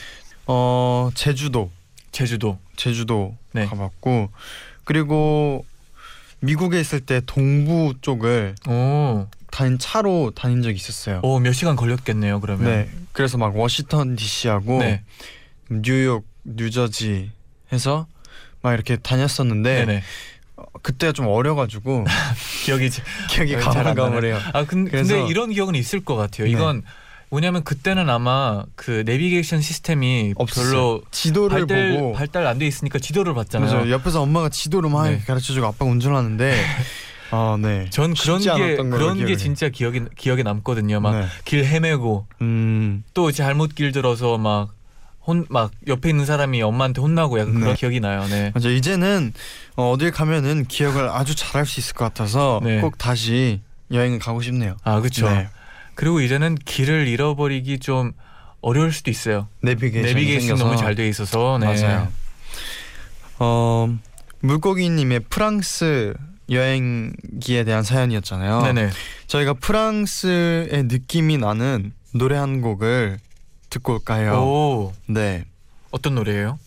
어 0.46 1.10
제주도 1.14 1.70
제주도. 2.10 2.58
제주도 2.76 3.36
네. 3.52 3.66
가봤고 3.66 4.30
그리고 4.84 5.64
미국에 6.40 6.80
있을 6.80 7.00
때 7.00 7.20
동부 7.24 7.94
쪽을 8.00 8.56
오. 8.68 9.28
다닌 9.52 9.78
차로 9.78 10.32
다닌 10.34 10.62
적이 10.62 10.74
있었어요. 10.76 11.20
오, 11.22 11.38
몇 11.38 11.52
시간 11.52 11.76
걸렸겠네요, 11.76 12.40
그러면. 12.40 12.64
네. 12.64 12.90
그래서 13.12 13.38
막 13.38 13.54
워싱턴 13.56 14.16
D.C.하고 14.16 14.78
네. 14.80 15.02
뉴욕, 15.70 16.26
뉴저지 16.44 17.30
해서 17.72 18.06
막 18.62 18.72
이렇게 18.74 18.96
다녔었는데 18.96 19.84
네네. 19.86 20.02
어, 20.56 20.64
그때가 20.82 21.12
좀 21.12 21.26
어려가지고 21.28 22.04
기억이 22.64 22.90
잘- 22.90 23.04
기억이 23.30 23.54
가물가물해요. 23.56 24.40
아 24.54 24.64
근, 24.64 24.86
그래서- 24.86 25.14
근데 25.14 25.30
이런 25.30 25.50
기억은 25.52 25.74
있을 25.76 26.00
것 26.04 26.16
같아요. 26.16 26.46
네. 26.46 26.52
이건 26.52 26.82
뭐냐면 27.32 27.64
그때는 27.64 28.10
아마 28.10 28.62
그 28.76 29.02
내비게이션 29.06 29.62
시스템이 29.62 30.34
없었어요. 30.36 30.70
별로 30.70 31.02
지도를 31.10 31.66
발달 31.66 31.92
보고 31.96 32.12
발달 32.12 32.46
안 32.46 32.58
돼 32.58 32.66
있으니까 32.66 32.98
지도를 32.98 33.32
봤잖아요. 33.32 33.72
맞아요. 33.72 33.90
옆에서 33.90 34.20
엄마가 34.20 34.50
지도를 34.50 34.90
막 34.90 35.08
네. 35.08 35.18
가르쳐주고 35.26 35.66
아빠가 35.66 35.86
운전하는데 35.90 36.54
아 37.32 37.56
네. 37.58 37.86
전 37.88 38.12
그런 38.12 38.38
게 38.42 38.76
그런 38.76 39.24
게. 39.24 39.36
진짜 39.38 39.70
기억에 39.70 40.02
기억에 40.14 40.42
남거든요. 40.42 41.00
막 41.00 41.18
네. 41.18 41.26
길 41.46 41.64
헤매고 41.64 42.26
음 42.42 43.02
또 43.14 43.32
잘못 43.32 43.74
길 43.74 43.92
들어서 43.92 44.36
막 44.36 44.68
혼 45.24 45.46
막 45.48 45.70
옆에 45.86 46.10
있는 46.10 46.26
사람이 46.26 46.60
엄마한테 46.62 47.00
혼나고 47.00 47.38
약간 47.38 47.54
그런 47.54 47.68
네. 47.70 47.74
기억이 47.76 48.00
나요. 48.00 48.26
네. 48.28 48.50
맞아 48.52 48.68
이제는 48.68 49.32
어, 49.76 49.90
어딜 49.92 50.10
가면은 50.10 50.66
기억을 50.66 51.08
아주 51.08 51.34
잘할 51.34 51.64
수 51.64 51.80
있을 51.80 51.94
것 51.94 52.04
같아서 52.04 52.60
네. 52.62 52.80
꼭 52.80 52.98
다시 52.98 53.60
여행을 53.90 54.18
가고 54.18 54.42
싶네요. 54.42 54.76
아 54.84 55.00
그렇죠. 55.00 55.26
네. 56.02 56.04
그리고 56.04 56.20
이제는 56.20 56.56
길을 56.56 57.06
잃어버리기 57.06 57.78
좀 57.78 58.12
어려울 58.60 58.92
수도 58.92 59.08
있어요. 59.10 59.46
내비게이션 59.60 60.02
내비게이션 60.14 60.58
너무 60.58 60.76
잘 60.76 60.96
돼 60.96 61.08
있어서 61.08 61.58
네. 61.60 61.66
맞아요. 61.66 62.08
어 63.38 63.88
물고기님의 64.40 65.20
프랑스 65.30 66.12
여행기에 66.50 67.62
대한 67.64 67.84
사연이었잖아요. 67.84 68.62
네네. 68.62 68.90
저희가 69.28 69.54
프랑스의 69.54 70.84
느낌이 70.88 71.38
나는 71.38 71.92
노래 72.12 72.36
한 72.36 72.60
곡을 72.60 73.20
듣고 73.70 73.94
올까요? 73.94 74.34
오 74.42 74.92
네, 75.06 75.44
어떤 75.92 76.16
노래예요? 76.16 76.58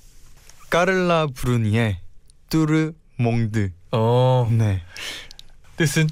까를라 0.69 1.27
브루니의 1.35 1.99
뚜르 2.49 2.93
몽드. 3.17 3.71
어 3.91 4.47
네, 4.49 4.81
뜻은 5.75 6.07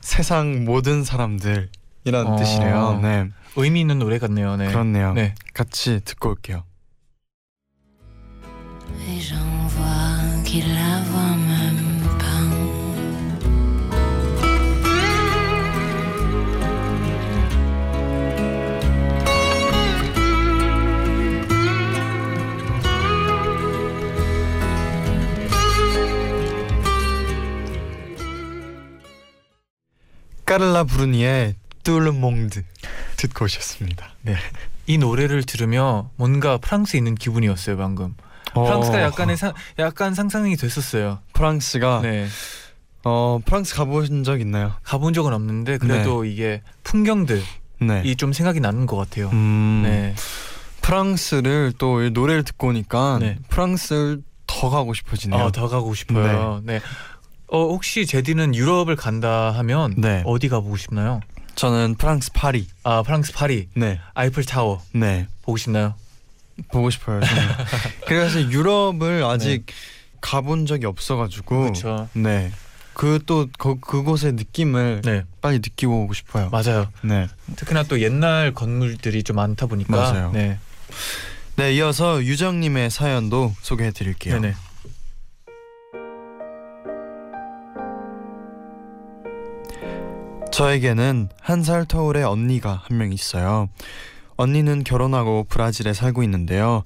세상 0.00 0.64
모든 0.64 1.02
사람들 1.04 1.68
이라는 2.04 2.32
어. 2.32 2.36
뜻이래요. 2.36 3.00
네, 3.02 3.28
의미 3.56 3.80
있는 3.80 3.98
노래 3.98 4.18
같네요. 4.18 4.56
네. 4.56 4.68
그렇네요. 4.68 5.14
네. 5.14 5.34
같이 5.54 6.00
듣고 6.04 6.30
올게요. 6.30 6.64
까를라 30.46 30.84
브루니의 30.84 31.56
뚜르 31.84 32.10
몽드 32.10 32.64
듣고 33.16 33.44
오셨습니다. 33.44 34.08
이 34.86 34.98
노래를 34.98 35.44
들으며 35.44 36.10
뭔가 36.16 36.58
프랑스에 36.58 36.98
있는 36.98 37.14
기분이었어요 37.14 37.76
방금. 37.76 38.14
프랑스가 38.52 38.98
어, 38.98 39.00
약간의 39.00 39.36
사, 39.36 39.52
약간 39.78 40.14
상상이 40.14 40.56
됐었어요. 40.56 41.20
프랑스가 41.32 42.00
네. 42.02 42.26
어 43.04 43.38
프랑스 43.44 43.74
가보신 43.74 44.24
적 44.24 44.40
있나요? 44.40 44.72
가본 44.82 45.12
적은 45.12 45.32
없는데 45.32 45.78
그래도 45.78 46.24
이게 46.24 46.62
풍경들이 46.84 47.42
네. 47.80 48.14
좀 48.14 48.32
생각이 48.32 48.60
나는 48.60 48.86
것 48.86 48.96
같아요. 48.96 49.28
음, 49.30 49.82
네. 49.84 50.14
프랑스를 50.82 51.72
또이 51.78 52.10
노래를 52.10 52.44
듣고 52.44 52.68
오니까 52.68 53.18
네. 53.20 53.38
프랑스를 53.48 54.22
더 54.46 54.70
가고 54.70 54.94
싶어지네요. 54.94 55.42
어, 55.42 55.52
더 55.52 55.68
가고 55.68 55.94
싶어요. 55.94 56.60
네. 56.64 56.80
어 57.48 57.58
혹시 57.66 58.06
제디는 58.06 58.54
유럽을 58.54 58.96
간다 58.96 59.50
하면 59.52 59.94
네. 59.96 60.22
어디 60.24 60.48
가보고 60.48 60.76
싶나요? 60.76 61.20
저는 61.54 61.94
프랑스 61.96 62.32
파리. 62.32 62.66
아 62.82 63.02
프랑스 63.02 63.32
파리 63.32 63.68
네, 63.74 64.00
아이플 64.14 64.44
타워 64.44 64.82
네 64.92 65.26
보고 65.42 65.56
싶나요? 65.56 65.94
보고 66.70 66.90
싶어요. 66.90 67.20
그래서 68.06 68.40
유럽을 68.40 69.24
아직 69.24 69.66
가본 70.20 70.66
적이 70.66 70.86
없어가지고. 70.86 71.60
그렇죠. 71.62 72.08
네. 72.12 72.52
그또 72.94 73.48
그곳의 73.56 74.34
느낌을 74.34 75.02
네 75.04 75.24
빨리 75.40 75.56
느끼고 75.56 76.04
오고 76.04 76.14
싶어요. 76.14 76.48
맞아요. 76.50 76.88
네. 77.02 77.26
특히나 77.56 77.82
또 77.84 78.00
옛날 78.00 78.54
건물들이 78.54 79.24
좀 79.24 79.36
많다 79.36 79.66
보니까 79.66 79.96
맞아요. 79.96 80.30
네. 80.32 80.58
네, 81.56 81.74
이어서 81.74 82.22
유정님의 82.22 82.90
사연도 82.90 83.52
소개해드릴게요. 83.62 84.40
네네. 84.40 84.54
저에게는 90.54 91.30
한 91.40 91.64
살 91.64 91.84
터울의 91.84 92.22
언니가 92.22 92.80
한 92.86 92.96
명 92.98 93.12
있어요. 93.12 93.68
언니는 94.36 94.84
결혼하고 94.84 95.44
브라질에 95.48 95.92
살고 95.94 96.22
있는데요. 96.22 96.84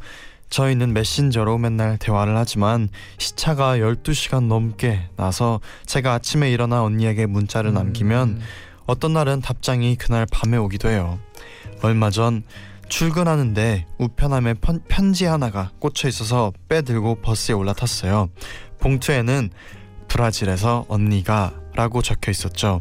저희는 0.48 0.94
메신저로 0.94 1.58
맨날 1.58 1.98
대화를 1.98 2.34
하지만 2.34 2.88
시차가 3.18 3.76
12시간 3.76 4.44
넘게 4.46 5.10
나서 5.16 5.60
제가 5.84 6.14
아침에 6.14 6.50
일어나 6.50 6.82
언니에게 6.82 7.26
문자를 7.26 7.74
남기면 7.74 8.28
음, 8.28 8.40
어떤 8.86 9.12
날은 9.12 9.42
답장이 9.42 9.96
그날 9.96 10.24
밤에 10.32 10.56
오기도 10.56 10.88
해요. 10.88 11.18
얼마 11.82 12.08
전 12.08 12.44
출근하는데 12.88 13.84
우편함에 13.98 14.54
편, 14.54 14.80
편지 14.88 15.26
하나가 15.26 15.72
꽂혀 15.78 16.08
있어서 16.08 16.52
빼들고 16.70 17.16
버스에 17.16 17.54
올라탔어요. 17.54 18.30
봉투에는 18.78 19.50
브라질에서 20.08 20.86
언니가 20.88 21.52
라고 21.74 22.00
적혀 22.00 22.30
있었죠. 22.30 22.80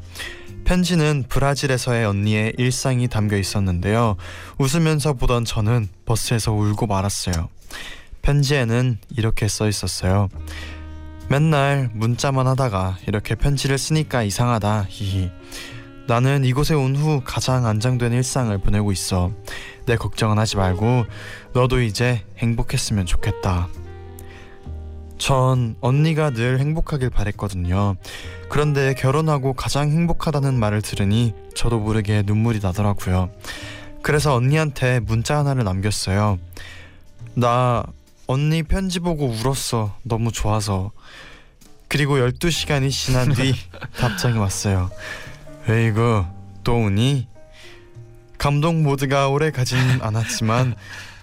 편지는 0.68 1.24
브라질에서의 1.30 2.06
언니의 2.06 2.54
일상이 2.58 3.08
담겨 3.08 3.38
있었는데요. 3.38 4.18
웃으면서 4.58 5.14
보던 5.14 5.46
저는 5.46 5.88
버스에서 6.06 6.52
울고 6.52 6.88
말았어요. 6.88 7.48
편지에는 8.22 8.98
이렇게 9.16 9.48
써 9.48 9.70
있었어요. 9.70 10.28
맨날 11.30 11.90
문자만 11.94 12.48
하다가 12.48 12.98
이렇게 13.08 13.36
편지를 13.36 13.78
쓰니까 13.78 14.24
이상하다. 14.24 14.88
히히. 14.90 15.32
나는 16.06 16.44
이곳에 16.44 16.74
온 16.74 16.98
후 16.98 17.22
가장 17.24 17.66
안정된 17.66 18.12
일상을 18.12 18.58
보내고 18.58 18.92
있어. 18.92 19.32
내 19.86 19.96
걱정은 19.96 20.38
하지 20.38 20.58
말고 20.58 21.06
너도 21.54 21.82
이제 21.82 22.26
행복했으면 22.40 23.06
좋겠다. 23.06 23.70
전 25.18 25.76
언니가 25.82 26.30
늘 26.30 26.60
행복하길 26.60 27.10
바랬거든요. 27.10 27.96
그런데 28.50 28.94
결혼하고 28.94 29.54
가장 29.54 29.90
행복하다는 29.90 30.54
말을 30.60 30.82
들으니 30.82 31.34
저도 31.56 31.80
모르게 31.80 32.24
눈물이 32.26 32.60
나더라고요. 32.62 33.30
그래서 34.02 34.36
언니한테 34.36 35.00
문자 35.00 35.38
하나를 35.38 35.64
남겼어요. 35.64 36.40
나 37.34 37.84
언니 38.28 38.64
편지 38.64 39.00
보고 39.00 39.28
울었어. 39.28 39.96
너무 40.04 40.32
좋아서. 40.32 40.92
그리고 41.88 42.18
12시간이 42.18 42.92
지난 42.92 43.34
뒤 43.34 43.54
답장이 43.98 44.38
왔어요. 44.38 44.92
에이구 45.70 46.26
또 46.64 46.76
우니? 46.86 47.28
감동 48.38 48.84
모드가 48.84 49.30
오래 49.30 49.50
가진 49.52 49.78
않았지만 50.02 50.76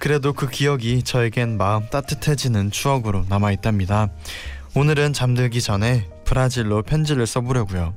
그래도 0.05 0.35
그 0.35 0.51
기억이 0.51 1.03
저에겐 1.03 1.57
마음 1.57 1.89
따뜻해지는 1.89 2.71
추억으로 2.71 3.25
남아 3.31 3.53
있답니다. 3.53 4.11
오늘은 4.75 5.15
잠들기 5.15 5.63
전에 5.63 6.11
브라질로 6.27 6.83
편지를 6.83 7.27
써보려고요. 7.27 7.95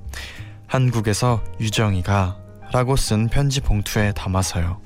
한국에서 0.67 1.43
유정이가 1.59 2.37
라고 2.71 2.95
쓴 2.95 3.27
편지 3.27 3.59
봉투에 3.59 4.13
담아서요. 4.13 4.81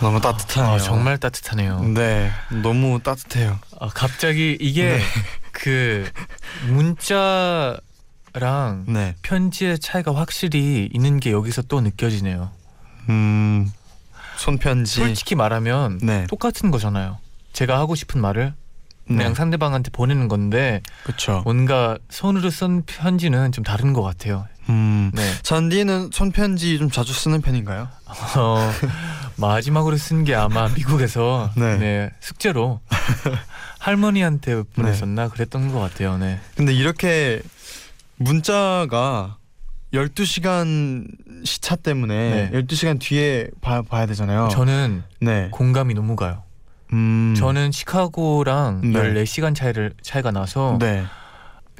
너무 0.00 0.20
따뜻하네요. 0.20 0.74
아, 0.74 0.78
정말 0.78 1.18
따뜻하네요. 1.18 1.80
네, 1.80 2.30
너무 2.62 3.00
따뜻해요. 3.02 3.58
아, 3.80 3.88
갑자기 3.88 4.56
이게 4.60 4.98
네. 4.98 5.00
그 5.50 6.08
문자 6.68 7.76
랑 8.38 8.84
네, 8.86 9.14
편지의 9.22 9.78
차이가 9.78 10.14
확실히 10.14 10.88
있는 10.92 11.20
게 11.20 11.32
여기서 11.32 11.62
또 11.62 11.80
느껴지네요. 11.80 12.50
음, 13.08 13.70
손편지. 14.36 14.96
솔직히 15.00 15.34
말하면 15.34 15.98
네, 16.02 16.26
똑같은 16.28 16.70
거잖아요. 16.70 17.18
제가 17.52 17.78
하고 17.78 17.94
싶은 17.94 18.20
말을 18.20 18.52
네, 19.08 19.16
그냥 19.16 19.34
상대방한테 19.34 19.90
보내는 19.90 20.28
건데 20.28 20.82
그렇죠. 21.04 21.40
뭔가 21.44 21.96
손으로 22.10 22.50
쓴 22.50 22.82
편지는 22.84 23.52
좀 23.52 23.64
다른 23.64 23.92
것 23.92 24.02
같아요. 24.02 24.46
음, 24.68 25.12
네. 25.14 25.22
잔디는 25.42 26.10
손편지 26.12 26.76
좀 26.78 26.90
자주 26.90 27.12
쓰는 27.12 27.40
편인가요? 27.40 27.88
어, 28.36 28.72
마지막으로 29.36 29.96
쓴 29.96 30.24
게 30.24 30.34
아마 30.34 30.68
미국에서 30.68 31.52
네. 31.56 31.78
네. 31.78 32.10
숙제로 32.20 32.80
할머니한테 33.78 34.64
보냈었나 34.74 35.28
그랬던 35.28 35.70
것 35.72 35.78
같아요. 35.78 36.18
네. 36.18 36.40
근데 36.56 36.72
이렇게 36.74 37.40
문자가 38.16 39.38
12시간 39.92 41.06
시차 41.44 41.76
때문에 41.76 42.50
네. 42.50 42.62
12시간 42.62 43.00
뒤에 43.00 43.48
봐, 43.60 43.82
봐야 43.82 44.06
되잖아요. 44.06 44.48
저는 44.50 45.02
네. 45.20 45.48
공감이 45.52 45.94
너무 45.94 46.16
가요. 46.16 46.42
음. 46.92 47.34
저는 47.36 47.72
시카고랑 47.72 48.92
네. 48.92 49.00
14시간 49.00 49.54
차이를 49.54 49.92
차이가 50.02 50.30
나서 50.30 50.76
네. 50.80 51.04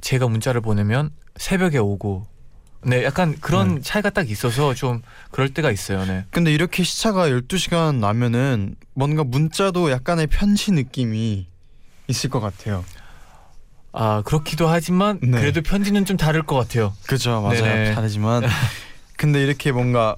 제가 0.01 0.29
문자를 0.29 0.61
보내면 0.61 1.11
새벽에 1.37 1.79
오고 1.79 2.27
네, 2.85 3.05
약간 3.05 3.35
그런 3.40 3.77
네. 3.77 3.81
차이가 3.81 4.11
딱 4.11 4.31
있어서 4.31 4.75
좀 4.75 5.03
그럴 5.31 5.49
때가 5.49 5.70
있어요. 5.70 6.05
네. 6.05 6.25
근데 6.31 6.53
이렇게 6.53 6.83
시차가 6.85 7.29
12시간 7.29 7.96
나면은 7.96 8.77
뭔가 8.94 9.25
문자도 9.25 9.90
약간의 9.90 10.29
편지 10.29 10.70
느낌이 10.72 11.49
있을 12.09 12.31
것 12.31 12.40
같아요. 12.40 12.85
아, 13.98 14.22
그렇기도 14.26 14.68
하지만 14.68 15.18
네. 15.22 15.40
그래도 15.40 15.62
편지는 15.62 16.04
좀 16.04 16.18
다를 16.18 16.42
것 16.42 16.54
같아요. 16.56 16.92
그죠 17.06 17.40
맞아요 17.40 17.62
네네. 17.62 17.94
다르지만 17.94 18.42
근데 19.16 19.42
이렇게 19.42 19.72
뭔가 19.72 20.16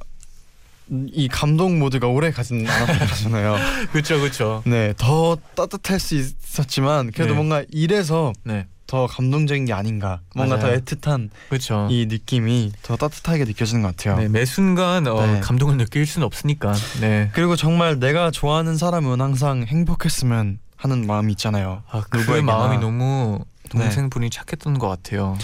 이 0.91 1.29
감동 1.29 1.79
모드가 1.79 2.09
오래 2.09 2.33
가진 2.33 2.69
않았던 2.69 2.99
거잖아요. 3.09 3.57
그렇죠. 3.93 4.19
그렇죠. 4.21 4.62
네, 4.67 4.95
더 4.97 5.37
따뜻할 5.55 6.01
수 6.01 6.17
있었지만 6.17 7.12
그래도 7.12 7.33
네. 7.33 7.37
뭔가 7.37 7.62
이래서 7.71 8.33
네. 8.43 8.67
더 8.88 9.07
감동적인 9.07 9.67
게 9.67 9.73
아닌가. 9.75 10.23
뭔가 10.35 10.57
맞아요. 10.57 10.81
더 10.81 10.97
애틋한 10.97 11.29
그렇죠. 11.51 11.87
이 11.91 12.07
느낌이 12.07 12.73
더 12.83 12.97
따뜻하게 12.97 13.45
느껴지는 13.45 13.83
것 13.83 13.95
같아요. 13.95 14.19
네, 14.19 14.29
매 14.29 14.45
순간 14.45 15.07
어, 15.07 15.25
네. 15.25 15.41
감동을 15.41 15.77
느낄 15.77 16.05
수는 16.07 16.27
없으니까. 16.27 16.73
네. 17.01 17.31
그리고 17.33 17.55
정말 17.55 18.01
내가 18.01 18.31
좋아하는 18.33 18.77
사람은 18.77 19.21
항상 19.21 19.64
행복했으면 19.69 20.59
하는 20.75 21.07
마음이 21.07 21.33
있잖아요. 21.33 21.83
아, 21.91 22.03
그. 22.09 22.19
마음이 22.41 22.79
너무 22.79 23.45
동생분이 23.69 24.31
착했던 24.31 24.79
것 24.79 24.89
같아요. 24.89 25.37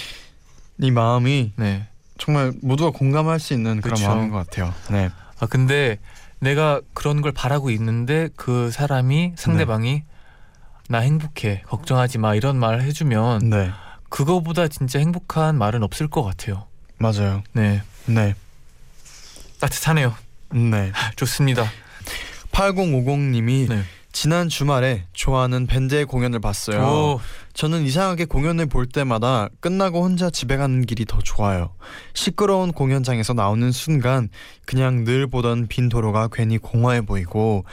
이 0.78 0.90
마음이 0.90 1.52
네. 1.56 1.86
정말 2.18 2.52
모두가 2.62 2.90
공감할 2.90 3.40
수 3.40 3.54
있는 3.54 3.80
그런 3.80 3.96
그쵸. 3.96 4.08
마음인 4.08 4.30
것 4.30 4.38
같아요. 4.38 4.72
네, 4.90 5.10
아 5.40 5.46
근데 5.46 5.98
내가 6.38 6.80
그런 6.92 7.22
걸 7.22 7.32
바라고 7.32 7.70
있는데 7.70 8.28
그 8.36 8.70
사람이 8.70 9.32
상대방이 9.36 10.04
나 10.88 10.98
행복해 10.98 11.62
걱정하지 11.66 12.18
마 12.18 12.34
이런 12.34 12.58
말을 12.58 12.82
해주면 12.82 13.50
네, 13.50 13.70
그거보다 14.08 14.68
진짜 14.68 14.98
행복한 14.98 15.56
말은 15.58 15.82
없을 15.82 16.08
것 16.08 16.22
같아요. 16.22 16.66
맞아요. 16.98 17.42
네 17.52 17.82
네, 18.06 18.34
따뜻하네요. 19.60 20.14
네. 20.52 20.92
좋습니다. 21.16 21.64
8050님이 22.52 23.68
네. 23.68 23.82
지난 24.12 24.48
주말에 24.48 25.06
좋아하는 25.12 25.66
밴드의 25.66 26.04
공연을 26.04 26.38
봤어요. 26.38 26.82
오, 26.82 27.20
저는 27.54 27.84
이상하게 27.84 28.24
공연을 28.24 28.66
볼 28.66 28.86
때마다 28.86 29.48
끝나고 29.60 30.02
혼자 30.02 30.28
집에 30.28 30.56
가는 30.56 30.84
길이 30.84 31.04
더 31.04 31.18
좋아요. 31.18 31.72
시끄러운 32.12 32.72
공연장에서 32.72 33.32
나오는 33.32 33.70
순간 33.70 34.28
그냥 34.66 35.04
늘 35.04 35.28
보던 35.28 35.68
빈 35.68 35.88
도로가 35.88 36.28
괜히 36.32 36.58
공허해 36.58 37.00
보이고 37.00 37.64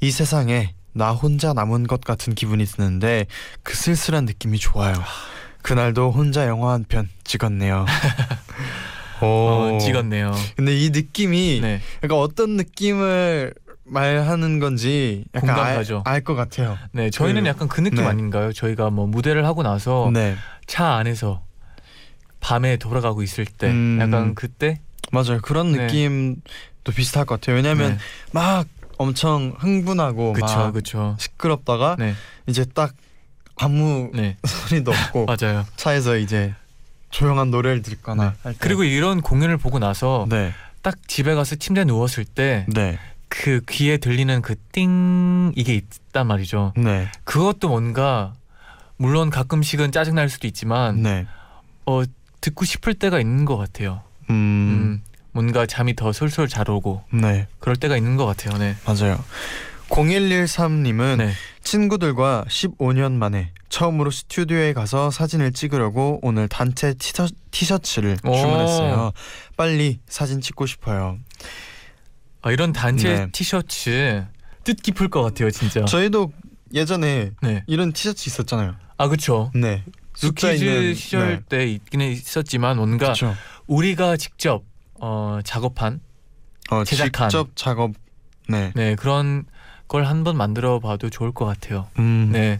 이 0.00 0.10
세상에 0.10 0.74
나 0.92 1.12
혼자 1.12 1.52
남은 1.52 1.86
것 1.86 2.00
같은 2.00 2.34
기분이 2.34 2.64
드는데 2.64 3.26
그 3.62 3.76
쓸쓸한 3.76 4.24
느낌이 4.24 4.58
좋아요. 4.58 4.94
그날도 5.62 6.10
혼자 6.10 6.46
영화 6.48 6.72
한 6.72 6.84
편 6.88 7.08
찍었네요. 7.24 7.86
오, 9.22 9.26
어, 9.26 9.78
찍었네요. 9.80 10.32
근데 10.56 10.76
이 10.76 10.90
느낌이 10.90 11.60
네. 11.60 11.80
약간 12.02 12.18
어떤 12.18 12.56
느낌을 12.56 13.52
말하는 13.88 14.58
건지 14.58 15.24
약간 15.34 15.54
공감 15.54 15.74
가죠. 15.74 16.02
알것 16.06 16.36
같아요. 16.36 16.78
네, 16.92 17.10
저희는 17.10 17.42
그- 17.42 17.48
약간 17.48 17.68
그 17.68 17.80
느낌 17.80 17.98
네. 18.02 18.06
아닌가요? 18.06 18.52
저희가 18.52 18.90
뭐 18.90 19.06
무대를 19.06 19.44
하고 19.46 19.62
나서 19.62 20.10
네. 20.12 20.36
차 20.66 20.94
안에서 20.94 21.42
밤에 22.40 22.76
돌아가고 22.76 23.22
있을 23.22 23.44
때 23.46 23.68
음. 23.70 23.98
약간 24.00 24.34
그때 24.34 24.80
맞아요. 25.12 25.40
그런 25.42 25.72
네. 25.72 25.86
느낌도 25.86 26.92
비슷할 26.94 27.24
것 27.24 27.40
같아요. 27.40 27.56
왜냐하면 27.56 27.92
네. 27.92 27.98
막 28.32 28.66
엄청 28.98 29.54
흥분하고 29.58 30.32
그쵸 30.34 30.46
막 30.46 30.72
그쵸 30.72 31.16
시끄럽다가 31.18 31.96
네, 31.98 32.14
이제 32.46 32.64
딱 32.74 32.94
아무 33.56 34.10
네 34.14 34.36
소리도 34.44 34.90
없고 34.92 35.26
맞아요. 35.40 35.64
차에서 35.76 36.16
이제 36.16 36.54
조용한 37.10 37.50
노래를 37.50 37.82
듣거나. 37.82 38.34
그리고 38.58 38.84
이런 38.84 39.20
공연을 39.22 39.56
보고 39.56 39.78
나서 39.78 40.26
네, 40.28 40.52
딱 40.82 40.96
집에 41.08 41.34
가서 41.34 41.56
침대에 41.56 41.84
누웠을 41.84 42.24
때 42.24 42.66
그 43.28 43.50
네, 43.50 43.60
귀에 43.68 43.96
들리는 43.98 44.42
그 44.42 44.54
띵 44.72 45.52
이게 45.56 45.74
있단 45.74 46.26
말이죠. 46.26 46.72
네, 46.76 47.08
그것도 47.24 47.68
뭔가 47.68 48.34
물론 48.96 49.30
가끔씩은 49.30 49.92
짜증 49.92 50.14
날 50.14 50.28
수도 50.28 50.46
있지만 50.46 51.02
네. 51.02 51.26
어 51.86 52.02
듣고 52.40 52.64
싶을 52.64 52.94
때가 52.94 53.20
있는 53.20 53.44
것 53.44 53.56
같아요. 53.56 54.02
음, 54.30 54.34
음, 54.34 55.02
뭔가 55.32 55.66
잠이 55.66 55.94
더 55.96 56.12
솔솔 56.12 56.48
잘 56.48 56.70
오고 56.70 57.02
네, 57.12 57.46
그럴 57.60 57.76
때가 57.76 57.96
있는 57.96 58.16
것 58.16 58.26
같아요. 58.26 58.56
네. 58.58 58.76
맞아요. 58.86 59.22
0113님은 59.90 61.16
네. 61.16 61.32
친구들과 61.62 62.44
15년 62.48 63.12
만에 63.12 63.52
처음으로 63.68 64.10
스튜디오에 64.10 64.72
가서 64.72 65.10
사진을 65.10 65.52
찍으려고 65.52 66.18
오늘 66.22 66.48
단체 66.48 66.94
티셔, 66.94 67.26
티셔츠를 67.50 68.16
오. 68.24 68.34
주문했어요. 68.34 69.12
빨리 69.56 69.98
사진 70.08 70.40
찍고 70.40 70.66
싶어요. 70.66 71.18
아, 72.42 72.50
이런 72.52 72.72
단체 72.72 73.14
네. 73.14 73.28
티셔츠 73.32 74.24
뜻깊을 74.64 75.08
것 75.08 75.22
같아요, 75.22 75.50
진짜. 75.50 75.84
저희도 75.84 76.32
예전에 76.74 77.32
네. 77.42 77.64
이런 77.66 77.92
티셔츠 77.92 78.28
있었잖아요. 78.28 78.74
아 78.96 79.08
그렇죠. 79.08 79.50
네. 79.54 79.84
숫자 80.14 80.48
루키즈 80.48 80.64
있는- 80.64 80.94
시절 80.96 81.28
네. 81.28 81.40
때 81.48 81.66
있기는 81.66 82.10
있었지만 82.10 82.76
뭔가 82.76 83.06
그렇죠. 83.06 83.34
우리가 83.66 84.16
직접 84.16 84.64
어, 85.00 85.38
작업한 85.44 86.00
어, 86.70 86.84
제작한. 86.84 87.28
직접 87.30 87.50
작업. 87.54 87.92
네. 88.48 88.72
네 88.74 88.94
그런 88.96 89.44
걸 89.86 90.04
한번 90.06 90.36
만들어 90.36 90.80
봐도 90.80 91.08
좋을 91.08 91.32
것 91.32 91.44
같아요. 91.46 91.88
음. 91.98 92.30
네, 92.32 92.58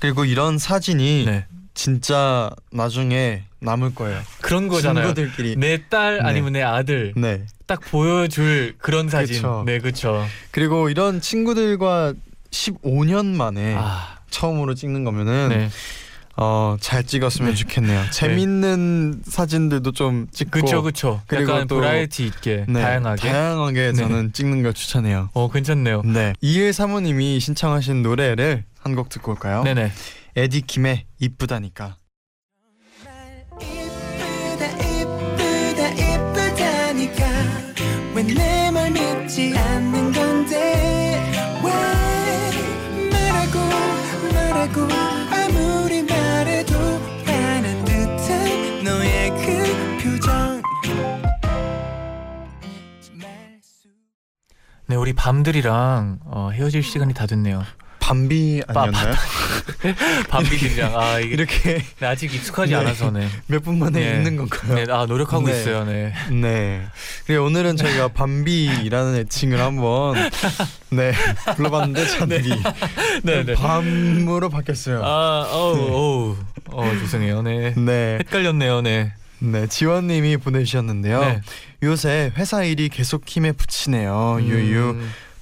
그리고 0.00 0.24
이런 0.24 0.58
사진이 0.58 1.24
네 1.26 1.46
진짜 1.74 2.50
나중에 2.72 3.44
남을 3.60 3.94
거예요. 3.94 4.20
그런 4.40 4.68
거잖아요. 4.68 5.14
친구들끼리. 5.14 5.56
내딸 5.56 6.18
네. 6.18 6.20
아니면 6.24 6.52
내 6.52 6.62
아들 6.62 7.12
네. 7.16 7.42
딱 7.66 7.80
보여줄 7.80 8.74
그런 8.78 9.08
사진. 9.08 9.36
그쵸. 9.36 9.62
네 9.66 9.78
그렇죠. 9.78 10.24
그리고 10.50 10.88
이런 10.90 11.20
친구들과 11.20 12.14
15년 12.50 13.26
만에 13.26 13.74
아, 13.76 14.18
처음으로 14.30 14.74
찍는 14.74 15.04
거면은 15.04 15.48
네, 15.50 15.68
어, 16.36 16.76
잘 16.80 17.04
찍었으면 17.04 17.50
네. 17.50 17.56
좋겠네요. 17.56 18.04
재밌는 18.10 19.22
사진들도 19.26 19.92
좀 19.92 20.28
찍고 20.32 20.50
그렇죠, 20.52 20.82
그렇죠. 20.82 21.20
그리고 21.26 21.52
약간 21.52 21.66
또- 21.66 21.76
브라이티 21.76 22.24
있게 22.26 22.64
네, 22.68 22.80
다양하게. 22.80 23.28
다양하게 23.28 23.80
네. 23.88 23.92
저는 23.92 24.32
찍는 24.32 24.62
걸 24.62 24.72
추천해요. 24.72 25.30
어 25.34 25.50
괜찮네요. 25.50 26.02
네. 26.02 26.32
이일 26.40 26.72
사모님이 26.72 27.40
신청하신 27.40 28.02
노래를 28.02 28.64
한 28.80 28.94
곡 28.94 29.08
듣고 29.10 29.32
올까요? 29.32 29.64
네네. 29.64 29.92
에디 30.36 30.62
킴의 30.62 31.04
이쁘다니까. 31.18 31.96
왜내말 38.18 38.90
믿지 38.90 39.56
않는 39.56 40.12
건데? 40.12 41.22
왜 41.62 43.10
말하고 43.10 43.58
말하고 44.34 44.80
아무리 45.30 46.02
말해도 46.02 46.74
가는 47.24 47.84
듯한 47.84 48.82
너의 48.82 49.30
그 49.30 50.02
표정? 50.02 50.60
네 54.88 54.96
우리 54.96 55.12
밤들이랑 55.12 56.18
어, 56.24 56.50
헤어질 56.52 56.82
시간이 56.82 57.14
다 57.14 57.26
됐네요. 57.26 57.62
밤비 58.08 58.62
아니었나요? 58.66 59.14
밤비들이랑 60.30 60.96
아 60.98 61.18
이게 61.18 61.34
이렇게 61.34 61.84
네, 62.00 62.06
아직 62.06 62.32
익숙하지 62.34 62.72
네. 62.72 62.78
않아서네. 62.78 63.28
몇 63.48 63.58
분 63.62 63.78
만에 63.78 64.00
네. 64.00 64.16
있는 64.16 64.36
건가요? 64.36 64.74
네, 64.74 64.86
아 64.90 65.04
노력하고 65.04 65.46
네. 65.46 65.52
있어요. 65.60 65.84
네. 65.84 66.14
네. 66.30 66.86
그리고 67.26 67.44
오늘은 67.44 67.76
저희가 67.76 68.08
밤비라는 68.08 69.16
애칭을 69.16 69.60
한번 69.60 70.14
네 70.90 71.12
불러봤는데 71.56 72.06
잔디 72.16 72.48
네, 73.24 73.44
네. 73.44 73.54
밤으로 73.54 74.48
바뀌었어요. 74.48 75.02
아, 75.04 75.46
어우, 75.52 75.76
어우, 75.92 76.36
어 76.72 76.90
죄송해요. 77.00 77.42
네. 77.42 77.74
네, 77.76 78.18
헷갈렸네요. 78.20 78.80
네. 78.80 79.12
네 79.40 79.66
지원님이 79.66 80.38
보내주셨는데요. 80.38 81.20
네. 81.20 81.40
요새 81.82 82.32
회사 82.38 82.64
일이 82.64 82.88
계속 82.88 83.28
힘에 83.28 83.52
부치네요. 83.52 84.38
유유. 84.40 84.96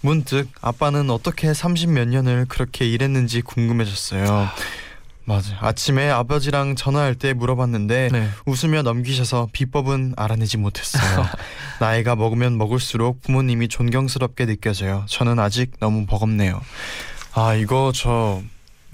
음, 0.06 0.08
문득 0.08 0.48
아빠는 0.60 1.10
어떻게 1.10 1.50
30몇 1.50 2.06
년을 2.06 2.46
그렇게 2.48 2.86
일했는지 2.88 3.42
궁금해졌어요. 3.42 4.48
맞아. 5.24 5.58
아침에 5.60 6.08
아버지랑 6.08 6.76
전화할 6.76 7.16
때 7.16 7.32
물어봤는데 7.32 8.10
네. 8.12 8.28
웃으며 8.46 8.82
넘기셔서 8.82 9.48
비법은 9.52 10.14
알아내지 10.16 10.56
못했어요. 10.56 11.26
나이가 11.80 12.14
먹으면 12.14 12.56
먹을수록 12.56 13.20
부모님이 13.22 13.66
존경스럽게 13.66 14.46
느껴져요. 14.46 15.04
저는 15.08 15.40
아직 15.40 15.72
너무 15.80 16.06
버겁네요. 16.06 16.60
아 17.34 17.54
이거 17.54 17.90
저 17.92 18.40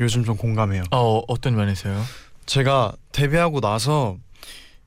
요즘 0.01 0.25
좀 0.25 0.39
공감해요. 0.39 0.85
어 0.91 1.23
어떤 1.29 1.55
면에서요? 1.55 2.03
제가 2.47 2.93
데뷔하고 3.13 3.61
나서 3.61 4.17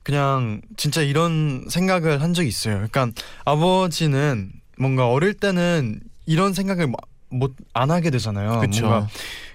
그냥 0.02 0.60
진짜 0.76 1.00
이런 1.00 1.64
생각을 1.68 2.20
한 2.20 2.34
적이 2.34 2.48
있어요. 2.48 2.74
그러니까 2.74 3.08
아버지는 3.44 4.50
뭔가 4.78 5.08
어릴 5.08 5.32
때는 5.34 6.00
이런 6.26 6.52
생각을 6.52 6.88
못 7.30 7.54
안 7.72 7.90
하게 7.90 8.10
되잖아요. 8.10 8.48
뭔가 8.48 8.60
그렇죠. 8.60 9.08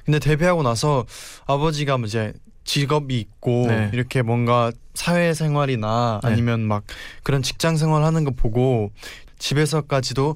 근데 0.06 0.20
데뷔하고 0.20 0.64
나서 0.64 1.06
아버지가 1.46 1.98
뭐 1.98 2.08
이제 2.08 2.34
직업이 2.64 3.20
있고 3.20 3.66
네. 3.68 3.90
이렇게 3.94 4.22
뭔가 4.22 4.72
사회생활이나 4.94 6.20
네. 6.24 6.30
아니면 6.30 6.62
막 6.62 6.84
그런 7.24 7.42
직장 7.42 7.78
생활 7.78 8.04
하는 8.04 8.24
거 8.24 8.32
보고 8.32 8.92
집에서까지도 9.40 10.36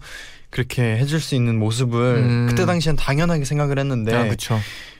그렇게 0.49 0.97
해줄 0.97 1.19
수 1.19 1.35
있는 1.35 1.59
모습을 1.59 2.15
음. 2.15 2.47
그때 2.49 2.65
당시엔 2.65 2.95
당연하게 2.95 3.45
생각을 3.45 3.77
했는데 3.77 4.15
아. 4.15 4.59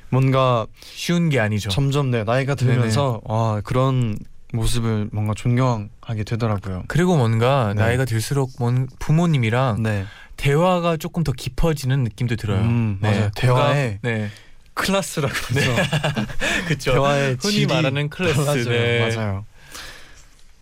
뭔가 0.10 0.68
쉬운 0.82 1.30
게 1.30 1.40
아니죠. 1.40 1.70
점점 1.70 2.12
내 2.12 2.24
나이가 2.24 2.56
들면서 2.56 3.22
아 3.28 3.62
그런 3.64 4.18
모습을 4.54 5.10
뭔가 5.12 5.34
존경하게 5.34 6.24
되더라고요. 6.26 6.84
그리고 6.88 7.18
뭔가 7.18 7.74
네. 7.76 7.82
나이가 7.82 8.06
들수록 8.06 8.52
뭔 8.60 8.88
부모님이랑 9.00 9.82
네, 9.84 10.06
대화가 10.38 10.98
조금 10.98 11.24
더 11.24 11.32
깊어지는 11.32 12.04
느낌도 12.04 12.36
들어요. 12.36 12.62
음, 12.62 12.98
맞아요. 13.02 13.32
대화에 13.36 14.00
네, 14.02 14.30
클래스라고 14.74 15.34
해서 15.34 15.76
그렇죠. 16.68 16.92
대화의 16.94 17.38
흔히 17.42 17.66
말하는 17.66 18.10
클래스. 18.10 18.68
네. 18.70 19.16
맞아요. 19.16 19.46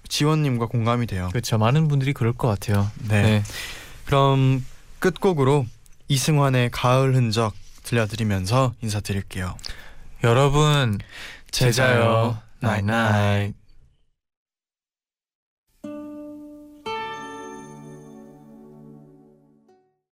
지원님과 0.07 0.67
공감이 0.67 1.07
돼요. 1.07 1.29
그렇죠. 1.31 1.57
많은 1.57 1.87
분들이 1.87 2.13
그럴 2.13 2.33
것 2.33 2.47
같아요. 2.47 2.91
네. 3.07 3.21
네. 3.21 3.43
그럼 4.05 4.63
끝곡으로 4.99 5.65
이승환의 6.07 6.69
가을 6.71 7.15
흔적 7.15 7.53
들려드리면서 7.83 8.73
인사드릴게요. 8.81 9.55
여러분 10.23 10.99
제자요. 11.51 12.37
나잇나잇. 12.59 13.55